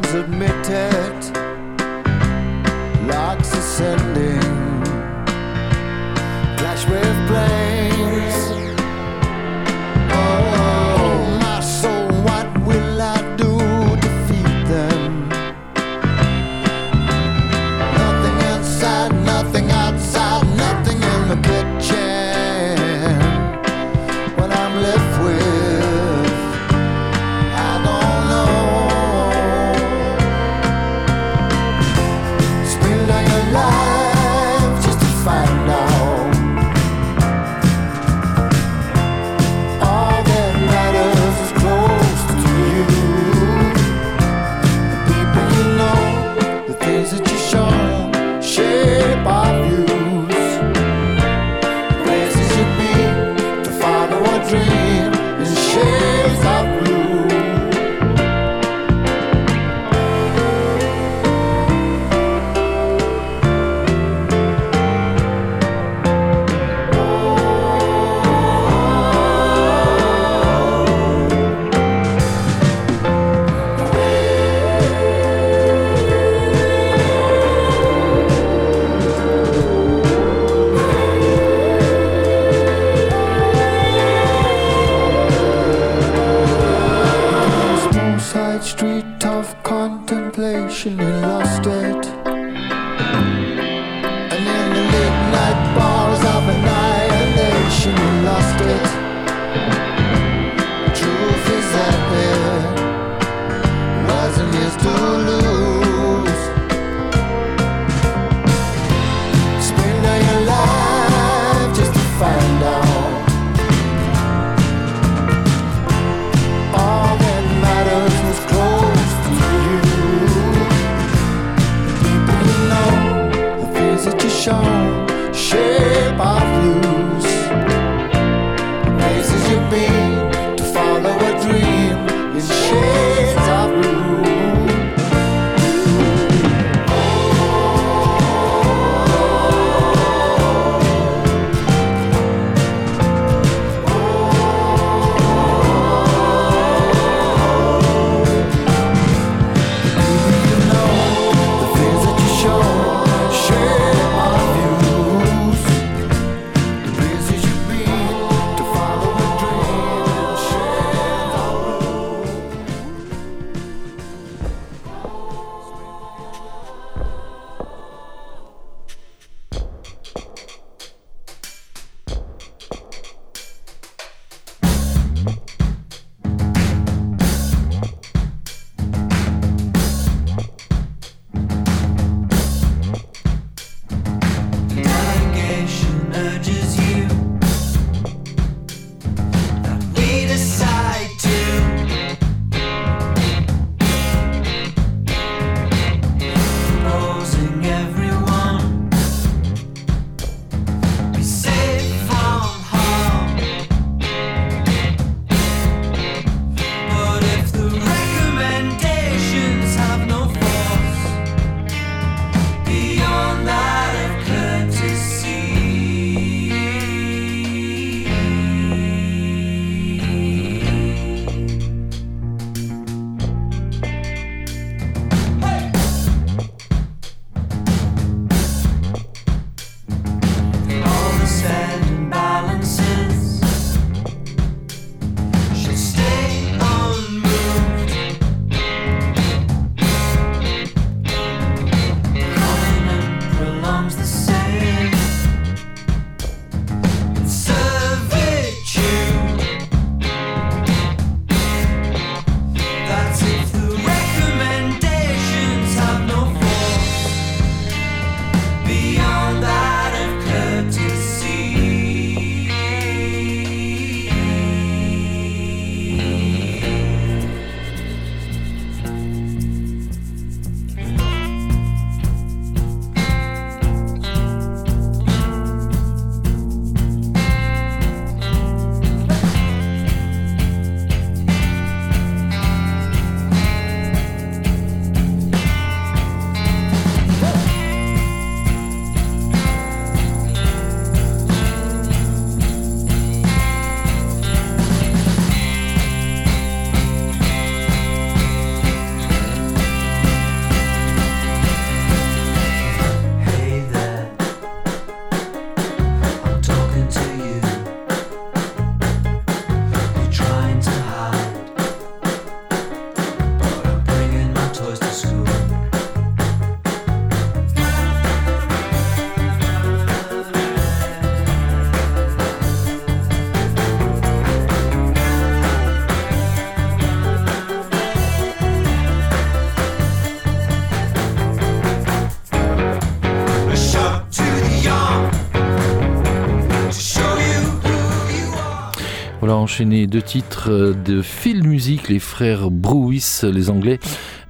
Enchaîner 339.44 339.88
deux 339.88 340.02
titres 340.02 340.50
euh, 340.50 340.74
de 340.74 341.02
Phil 341.02 341.46
Music, 341.46 341.90
les 341.90 342.00
frères 342.00 342.50
Brewis, 342.50 343.22
les 343.24 343.50
Anglais 343.50 343.80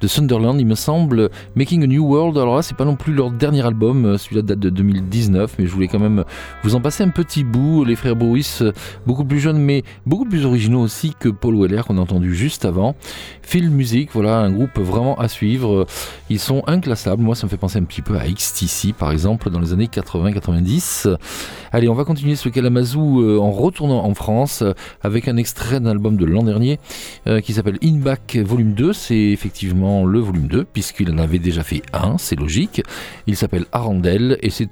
de 0.04 0.08
Sunderland, 0.10 0.60
il 0.60 0.68
me 0.68 0.76
semble. 0.76 1.30
Making 1.56 1.84
a 1.84 1.88
New 1.88 2.06
World, 2.06 2.38
alors 2.38 2.58
là, 2.58 2.62
c'est 2.62 2.76
pas 2.76 2.84
non 2.84 2.98
plus 2.98 3.14
leur 3.14 3.32
dernier 3.32 3.66
album, 3.66 4.06
euh, 4.06 4.18
celui-là 4.18 4.42
date 4.42 4.60
de 4.60 4.70
2019, 4.70 5.56
mais 5.58 5.66
je 5.66 5.72
voulais 5.72 5.88
quand 5.88 6.00
même 6.00 6.26
vous 6.62 6.76
en 6.76 6.82
passer 6.82 7.04
un 7.04 7.10
petit 7.10 7.46
bout. 7.46 7.86
Les 7.86 7.96
frères 7.96 8.18
Brewis, 8.18 8.58
euh, 8.60 8.74
beaucoup 9.08 9.24
plus 9.24 9.40
jeunes, 9.40 9.60
mais 9.60 9.84
beaucoup 10.06 10.26
plus 10.26 10.46
originaux 10.46 10.82
aussi 10.82 11.14
que 11.18 11.30
Paul 11.30 11.56
Weller, 11.56 11.86
qu'on 11.86 11.98
a 11.98 12.02
entendu 12.02 12.36
juste 12.36 12.66
avant. 12.66 12.98
Phil 13.44 13.70
Music, 13.70 14.10
voilà, 14.12 14.40
un 14.40 14.52
groupe 14.52 14.78
vraiment 14.78 15.18
à 15.18 15.30
suivre. 15.30 15.88
Ils 16.30 16.40
sont 16.40 16.64
inclassables. 16.68 17.24
Moi, 17.24 17.36
ça 17.36 17.48
me 17.48 17.50
fait 17.50 17.56
penser 17.56 17.80
un 17.80 17.84
petit 17.84 18.02
peu 18.02 18.18
à 18.18 18.28
XTC, 18.28 18.92
par 18.92 19.10
exemple, 19.14 19.50
dans 19.52 19.62
les 19.62 19.72
années 19.72 19.88
80-90. 19.88 21.16
Allez, 21.72 21.88
on 21.88 21.94
va 21.94 22.04
continuer 22.04 22.36
ce 22.36 22.50
Kalamazoo 22.50 23.22
euh, 23.22 23.40
en 23.40 23.52
retournant 23.52 24.04
en 24.04 24.14
France 24.14 24.66
avec 25.02 25.30
un 25.30 25.38
extrait 25.38 25.80
d'un 25.80 25.92
album 25.92 26.18
de 26.18 26.26
l'an 26.26 26.44
dernier 26.44 26.78
qui 27.44 27.54
s'appelle 27.54 27.78
In 27.82 28.00
Back 28.00 28.38
Volume 28.44 28.74
2. 28.74 28.92
C'est 28.92 29.16
effectivement 29.16 29.93
le 30.04 30.20
volume 30.20 30.48
2 30.48 30.66
puisqu'il 30.66 31.12
en 31.12 31.18
avait 31.18 31.40
déjà 31.40 31.64
fait 31.64 31.84
un, 31.94 32.18
c'est 32.18 32.36
logique. 32.36 32.82
Il 33.28 33.36
s'appelle 33.36 33.66
Arandel 33.72 34.38
et 34.42 34.50
c'est 34.50 34.70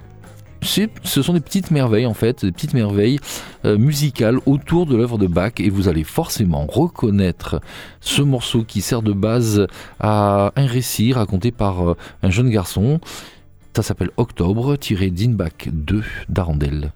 ce 0.64 1.22
sont 1.22 1.32
des 1.32 1.40
petites 1.40 1.70
merveilles 1.70 2.06
en 2.06 2.14
fait, 2.14 2.44
des 2.44 2.52
petites 2.52 2.74
merveilles 2.74 3.18
euh, 3.64 3.76
musicales 3.76 4.38
autour 4.46 4.86
de 4.86 4.96
l'œuvre 4.96 5.18
de 5.18 5.26
Bach 5.26 5.54
et 5.58 5.70
vous 5.70 5.88
allez 5.88 6.04
forcément 6.04 6.66
reconnaître 6.66 7.60
ce 8.00 8.22
morceau 8.22 8.62
qui 8.62 8.80
sert 8.80 9.02
de 9.02 9.12
base 9.12 9.66
à 9.98 10.52
un 10.56 10.66
récit 10.66 11.12
raconté 11.12 11.50
par 11.50 11.90
euh, 11.90 11.96
un 12.22 12.30
jeune 12.30 12.50
garçon. 12.50 13.00
Ça 13.74 13.82
s'appelle 13.82 14.10
Octobre, 14.16 14.76
tiré 14.76 15.10
d'Inback 15.10 15.68
2 15.72 16.02
d'Arandel. 16.28 16.92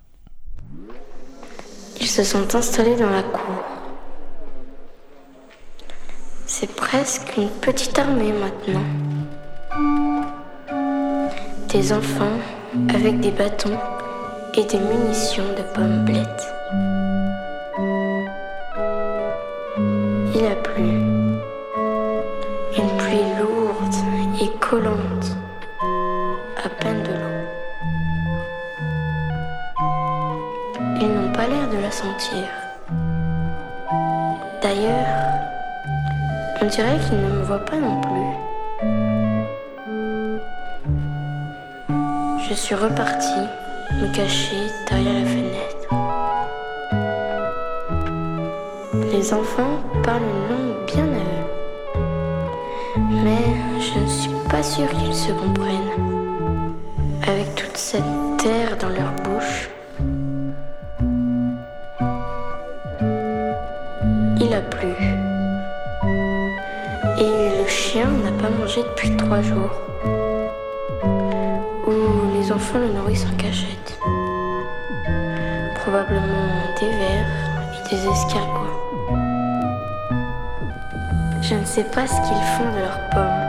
Ils 2.01 2.07
se 2.07 2.23
sont 2.23 2.55
installés 2.55 2.97
dans 2.97 3.11
la 3.11 3.23
cour. 3.23 3.76
C'est 6.49 6.77
presque 6.77 7.37
une 7.37 7.51
petite 7.51 7.99
armée 7.99 8.33
maintenant. 8.33 8.85
Des 11.69 11.93
enfants 11.93 12.39
avec 12.95 13.19
des 13.19 13.33
bâtons 13.33 13.77
et 14.55 14.63
des 14.63 14.79
munitions 14.79 15.43
de 15.57 15.63
pommes 15.75 16.05
blettes. 16.05 16.47
Il 20.37 20.45
a 20.47 20.55
plu. 20.55 20.85
Une 22.79 22.97
pluie 22.97 23.27
lourde 23.41 23.97
et 24.41 24.51
collante. 24.61 25.37
À 26.63 26.69
peine 26.69 27.03
de 27.03 27.13
l'eau. 27.13 27.43
Ils 31.01 31.09
n'ont 31.09 31.33
pas 31.33 31.49
l'air 31.49 31.69
de 31.69 31.79
la 31.83 31.91
sentir. 31.91 32.47
D'ailleurs, 34.63 35.36
on 36.63 36.67
dirait 36.67 36.99
qu'ils 36.99 37.19
ne 37.21 37.29
me 37.29 37.43
voient 37.43 37.65
pas 37.65 37.77
non 37.77 38.01
plus. 38.01 38.33
Je 42.49 42.55
suis 42.55 42.75
repartie 42.75 43.47
me 44.01 44.15
cacher 44.15 44.57
derrière 44.89 45.15
la 45.15 45.25
fenêtre. 45.25 45.89
Les 49.13 49.33
enfants 49.33 49.81
parlent 50.03 50.23
une 50.23 50.49
langue 50.49 50.87
bien 50.87 51.05
à 51.05 51.19
eux. 51.19 51.47
Mais 53.25 53.45
je 53.81 53.99
ne 53.99 54.07
suis 54.07 54.31
pas 54.51 54.63
sûre 54.63 54.89
qu'ils 54.91 55.15
se 55.15 55.33
comprennent. 55.33 56.75
Avec 57.27 57.55
toute 57.55 57.77
cette 57.77 58.03
terre 58.39 58.77
dans 58.79 58.91
leur 58.91 59.13
bouche. 59.25 59.71
Il 64.41 64.55
a 64.55 64.61
plu. 64.61 65.16
Depuis 68.75 69.17
trois 69.17 69.41
jours. 69.43 69.71
Ou 71.87 71.93
les 72.37 72.51
enfants 72.51 72.79
le 72.79 72.89
nourrissent 72.89 73.27
en 73.33 73.37
cachette. 73.37 73.99
Probablement 75.77 76.51
des 76.81 76.89
vers 76.89 77.27
et 77.75 77.89
des 77.95 78.09
escargots. 78.09 78.81
Je 81.43 81.55
ne 81.55 81.65
sais 81.65 81.85
pas 81.85 82.09
ce 82.09 82.17
qu'ils 82.17 82.47
font 82.57 82.73
de 82.75 82.81
leurs 82.81 83.09
pommes. 83.11 83.46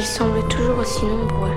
Ils 0.00 0.06
semblent 0.06 0.48
toujours 0.48 0.78
aussi 0.78 1.04
nombreux. 1.04 1.56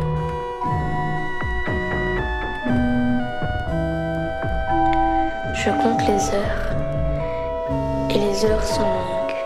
Je 5.54 5.70
compte 5.82 6.02
les 6.10 6.36
heures 6.36 6.76
et 8.10 8.20
les 8.20 8.46
heures 8.46 8.64
sont 8.64 8.82
longues. 8.82 9.40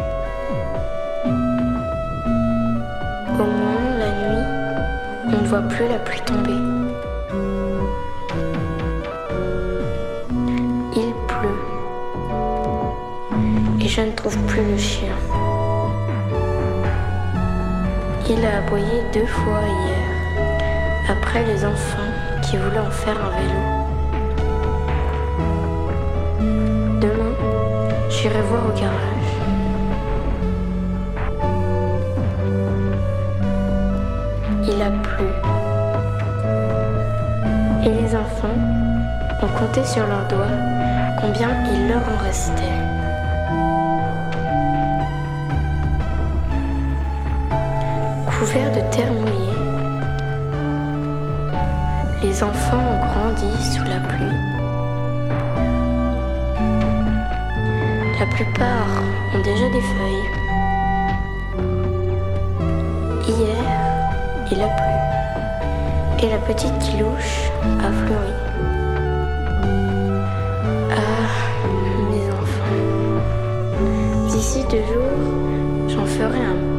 Au 3.40 3.46
moins, 3.46 3.98
la 4.00 4.10
nuit, 4.20 4.48
on 5.28 5.42
ne 5.44 5.48
voit 5.48 5.62
plus 5.62 5.88
la 5.88 6.00
pluie 6.00 6.22
tomber. 6.22 6.60
Il 10.96 11.14
pleut. 11.28 11.62
Et 13.80 13.88
je 13.88 14.02
ne 14.02 14.12
trouve 14.14 14.38
plus 14.46 14.66
le 14.66 14.78
chien. 14.78 15.14
Il 18.30 18.46
a 18.46 18.58
aboyé 18.58 19.04
deux 19.14 19.26
fois 19.26 19.62
hier, 19.66 21.10
après 21.10 21.46
les 21.46 21.64
enfants 21.64 22.12
qui 22.42 22.58
voulaient 22.58 22.80
en 22.80 22.92
faire 22.92 23.16
un 23.16 23.30
vélo. 23.40 23.62
Demain, 27.00 27.34
j'irai 28.10 28.42
voir 28.42 28.66
au 28.66 28.74
garage. 28.78 29.32
Il 34.64 34.82
a 34.82 34.92
plu. 34.92 35.28
Et 37.86 38.02
les 38.02 38.14
enfants 38.14 38.60
ont 39.42 39.58
compté 39.58 39.86
sur 39.86 40.06
leurs 40.06 40.28
doigts 40.28 40.58
combien 41.22 41.52
il 41.74 41.88
leur 41.88 42.02
en 42.02 42.24
restait. 42.26 42.87
De 48.48 48.82
terre 48.92 49.12
mouillée, 49.12 49.60
les 52.24 52.42
enfants 52.42 52.78
ont 52.78 53.00
grandi 53.06 53.52
sous 53.62 53.84
la 53.84 54.00
pluie. 54.00 54.40
La 58.20 58.26
plupart 58.26 59.04
ont 59.36 59.42
déjà 59.44 59.70
des 59.70 59.82
feuilles. 59.82 60.30
Hier, 63.28 63.64
il 64.52 64.62
a 64.62 64.70
plu. 64.70 66.26
Et 66.26 66.30
la 66.32 66.40
petite 66.40 66.80
qui 66.80 66.98
louche 66.98 67.52
a 67.80 67.92
fleuri. 67.92 68.34
Ah, 70.90 71.30
mes 72.10 72.28
enfants. 72.32 72.80
D'ici 74.30 74.64
deux 74.72 74.86
jours, 74.94 75.90
j'en 75.90 76.06
ferai 76.06 76.40
un 76.40 76.77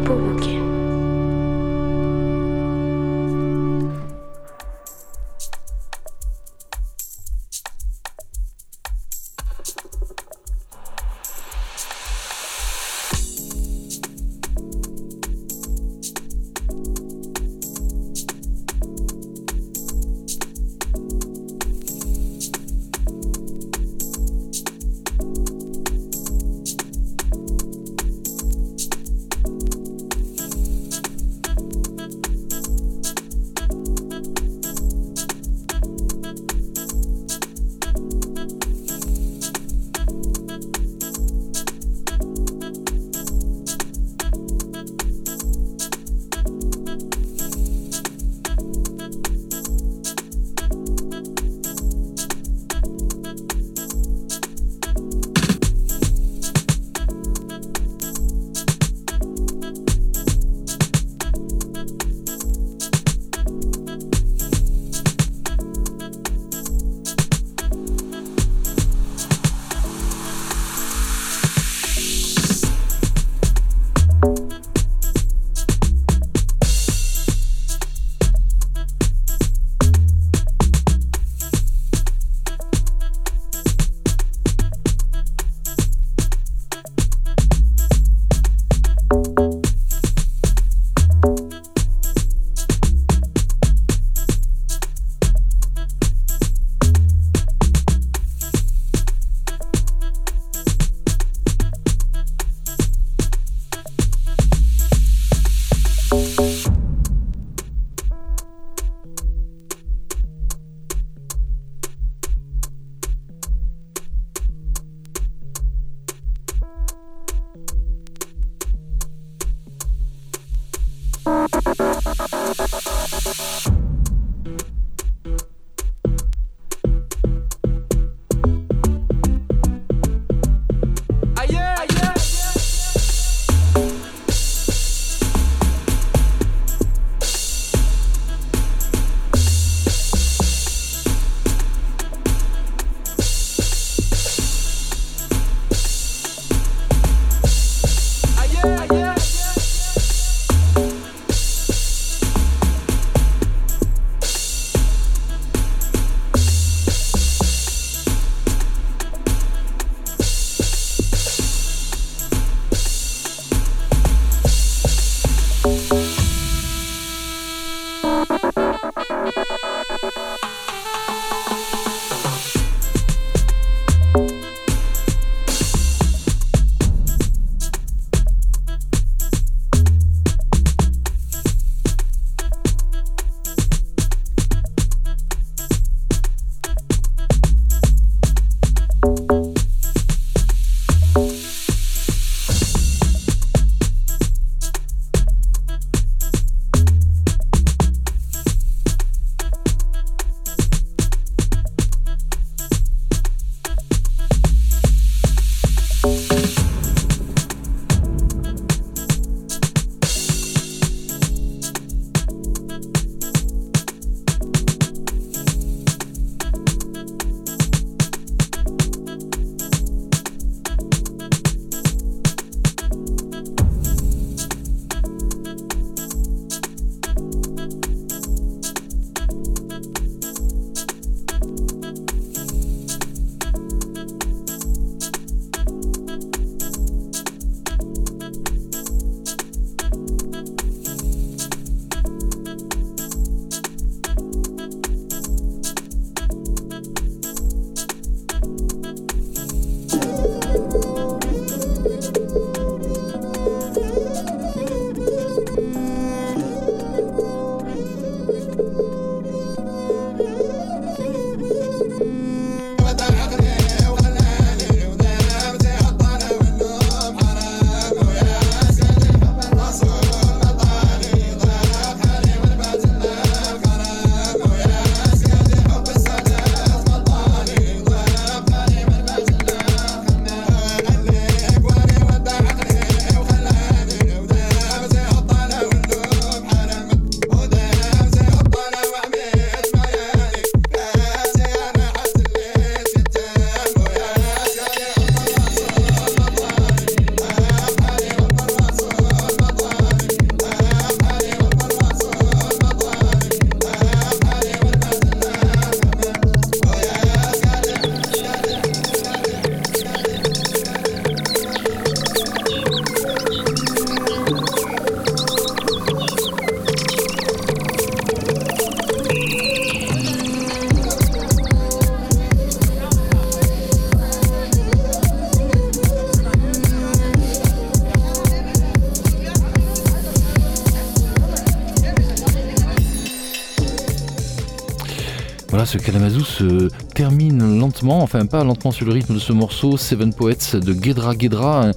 enfin 337.86 338.26
pas 338.26 338.44
lentement 338.44 338.72
sur 338.72 338.86
le 338.86 338.92
rythme 338.92 339.14
de 339.14 339.18
ce 339.18 339.32
morceau, 339.32 339.76
Seven 339.76 340.12
Poets 340.12 340.56
de 340.56 340.72
Guedra 340.72 341.14
Guedra, 341.14 341.68
un, 341.68 341.72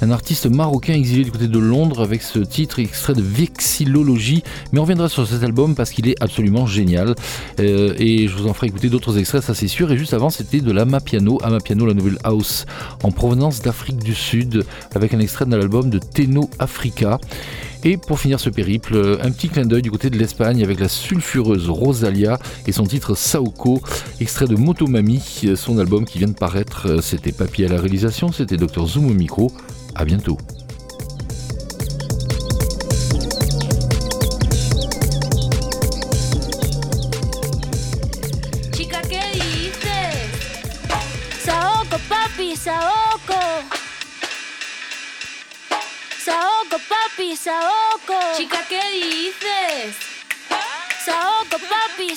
un 0.00 0.10
artiste 0.10 0.46
marocain 0.46 0.94
exilé 0.94 1.24
du 1.24 1.30
côté 1.30 1.48
de 1.48 1.58
Londres 1.58 2.02
avec 2.02 2.22
ce 2.22 2.38
titre 2.38 2.78
extrait 2.78 3.14
de 3.14 3.22
Vexillologie. 3.22 4.42
Mais 4.72 4.78
on 4.78 4.82
reviendra 4.82 5.08
sur 5.08 5.26
cet 5.26 5.42
album 5.42 5.74
parce 5.74 5.90
qu'il 5.90 6.08
est 6.08 6.22
absolument 6.22 6.66
génial. 6.66 7.14
Euh, 7.60 7.94
et 7.98 8.28
je 8.28 8.36
vous 8.36 8.48
en 8.48 8.54
ferai 8.54 8.68
écouter 8.68 8.88
d'autres 8.88 9.18
extraits, 9.18 9.42
ça 9.42 9.54
c'est 9.54 9.68
sûr. 9.68 9.90
Et 9.90 9.98
juste 9.98 10.14
avant, 10.14 10.30
c'était 10.30 10.60
de 10.60 10.70
l'Amapiano, 10.72 11.38
Amapiano, 11.42 11.86
la 11.86 11.94
nouvelle 11.94 12.18
house 12.24 12.66
en 13.02 13.10
provenance 13.10 13.62
d'Afrique 13.62 13.98
du 13.98 14.14
Sud, 14.14 14.64
avec 14.94 15.14
un 15.14 15.20
extrait 15.20 15.46
de 15.46 15.56
l'album 15.56 15.90
de 15.90 15.98
Teno 15.98 16.48
Africa. 16.58 17.18
Et 17.84 17.96
pour 17.96 18.18
finir 18.18 18.40
ce 18.40 18.50
périple, 18.50 18.94
euh, 18.94 19.18
un 19.22 19.30
petit 19.30 19.48
clin 19.48 19.64
d'œil 19.64 19.82
du 19.82 19.90
côté 19.90 20.10
de 20.10 20.18
l'Espagne 20.18 20.62
avec 20.64 20.80
la 20.80 20.88
sulfureuse 20.88 21.68
Rosalia 21.68 22.38
et 22.66 22.72
son 22.72 22.84
titre 22.84 23.14
Saoko, 23.14 23.80
extrait 24.20 24.46
de 24.46 24.56
Motomami, 24.56 25.22
euh, 25.44 25.54
son 25.56 25.78
album 25.78 26.04
qui 26.04 26.18
vient 26.18 26.28
de 26.28 26.32
paraître. 26.32 26.88
Euh, 26.88 27.00
C'était 27.00 27.32
Papy 27.32 27.64
à 27.64 27.68
la 27.68 27.80
réalisation, 27.80 28.32
c'était 28.32 28.56
Dr 28.56 28.86
Zoom 28.86 29.06
au 29.06 29.14
micro. 29.14 29.52
À 29.94 30.04
bientôt. 30.04 30.38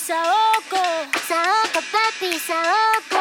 Papi, 0.02 0.08
Saoko. 0.08 0.84
Saoko, 1.28 1.82
papi, 1.92 2.40
Saoko. 2.40 3.21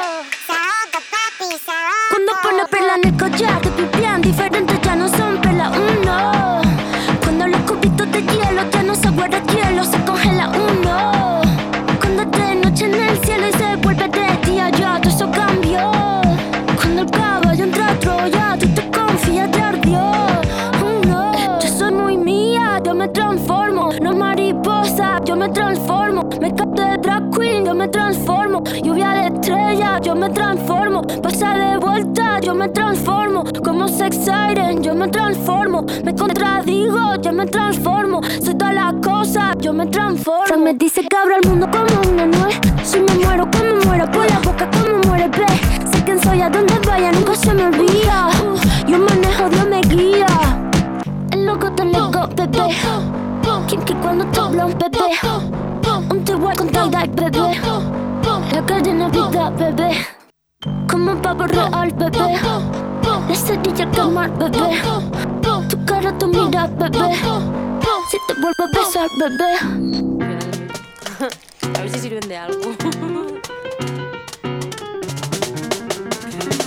Yo 32.50 32.56
me 32.56 32.68
transformo. 32.68 33.44
Como 33.64 33.86
sex 33.86 34.16
siren, 34.24 34.82
yo 34.82 34.92
me 34.92 35.06
transformo. 35.06 35.86
Me 36.04 36.12
contradigo, 36.12 37.14
yo 37.22 37.32
me 37.32 37.46
transformo. 37.46 38.20
Soy 38.44 38.56
todas 38.56 38.74
las 38.74 38.94
cosas, 38.94 39.56
yo 39.60 39.72
me 39.72 39.86
transformo. 39.86 40.56
Me 40.56 40.74
dice 40.74 41.00
que 41.08 41.16
abro 41.16 41.36
el 41.40 41.48
mundo 41.48 41.68
como 41.70 42.12
una 42.12 42.26
nuez. 42.26 42.58
Si 42.82 42.98
me 42.98 43.14
muero, 43.24 43.48
como 43.52 43.84
muero, 43.86 44.10
por 44.10 44.26
la 44.28 44.40
boca, 44.40 44.68
como 44.68 44.98
muere, 45.06 45.28
ve. 45.28 45.46
Sé 45.92 46.02
quién 46.04 46.20
soy, 46.20 46.40
a 46.40 46.50
donde 46.50 46.74
vaya, 46.84 47.12
nunca 47.12 47.36
se 47.36 47.54
me 47.54 47.66
olvida. 47.66 48.28
Yo 48.88 48.98
manejo, 48.98 49.48
Dios 49.48 49.68
me 49.68 49.80
guía. 49.82 50.26
El 51.30 51.46
loco 51.46 51.70
te 51.70 51.84
loco, 51.84 52.28
bebé. 52.34 52.74
Quien 53.68 53.82
que 53.82 53.94
cuando 53.94 54.24
te 54.24 54.40
habla 54.40 54.66
un 54.66 54.76
bebé. 54.76 55.06
Un 56.10 56.24
te 56.24 56.34
voy 56.34 56.56
con 56.56 56.68
tal 56.68 56.90
bebé. 56.90 57.60
La 58.52 58.66
cadena 58.66 59.08
vida, 59.08 59.50
bebé. 59.50 60.19
Como 60.90 61.12
un 61.12 61.22
pavo 61.22 61.46
real, 61.46 61.92
bebé. 61.92 62.18
La 63.28 63.34
cerilla 63.34 63.84
al 63.84 63.90
quemar, 63.90 64.30
bebé. 64.38 64.82
Tu 65.68 65.84
cara, 65.84 66.18
tu 66.18 66.26
mira, 66.26 66.66
bebé. 66.66 67.14
Si 68.10 68.18
te 68.26 68.34
vuelvo 68.40 68.64
a 68.64 68.66
besar, 68.76 69.08
bebé. 69.18 69.50
A 71.78 71.82
ver 71.82 71.90
si 71.90 71.98
sirven 72.00 72.28
de 72.28 72.36
algo. 72.36 72.74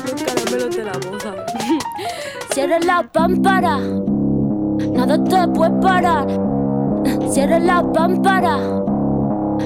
Los 0.06 0.24
caramelos 0.24 0.76
de 0.76 0.84
la 0.84 0.94
boda. 0.94 1.46
Cierra 2.54 2.80
la 2.80 3.04
pámpara, 3.04 3.78
nada 3.80 5.24
te 5.24 5.48
puede 5.50 5.72
parar. 5.82 6.28
Cierra 7.30 7.60
la 7.60 7.84
pámpara, 7.92 8.58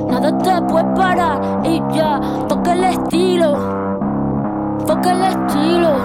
nada 0.07 0.37
te 0.37 0.61
puede 0.63 0.85
parar. 0.95 1.61
Y 1.65 1.81
ya, 1.93 2.19
toca 2.47 2.73
el 2.73 2.83
estilo, 2.85 3.86
Fuck 4.87 5.05
el 5.05 5.21
estilo. 5.21 5.97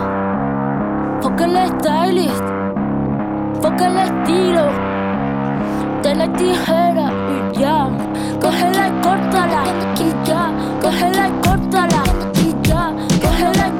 Fuck 1.22 1.40
el 1.40 1.56
stylist. 1.68 2.44
Fuck 3.62 3.80
el 3.80 3.96
estilo. 3.96 4.64
De 6.02 6.14
la 6.16 6.32
tijera 6.32 7.12
y 7.30 7.58
ya. 7.60 7.88
Cógela 8.40 8.88
y 8.88 8.92
córtala. 9.02 9.62
Y 10.00 10.28
ya. 10.28 10.50
Cógela 10.82 11.28
y 11.28 11.32
córtala. 11.46 12.02
Y 12.44 12.68
ya. 12.68 12.92
Cógela 13.22 13.71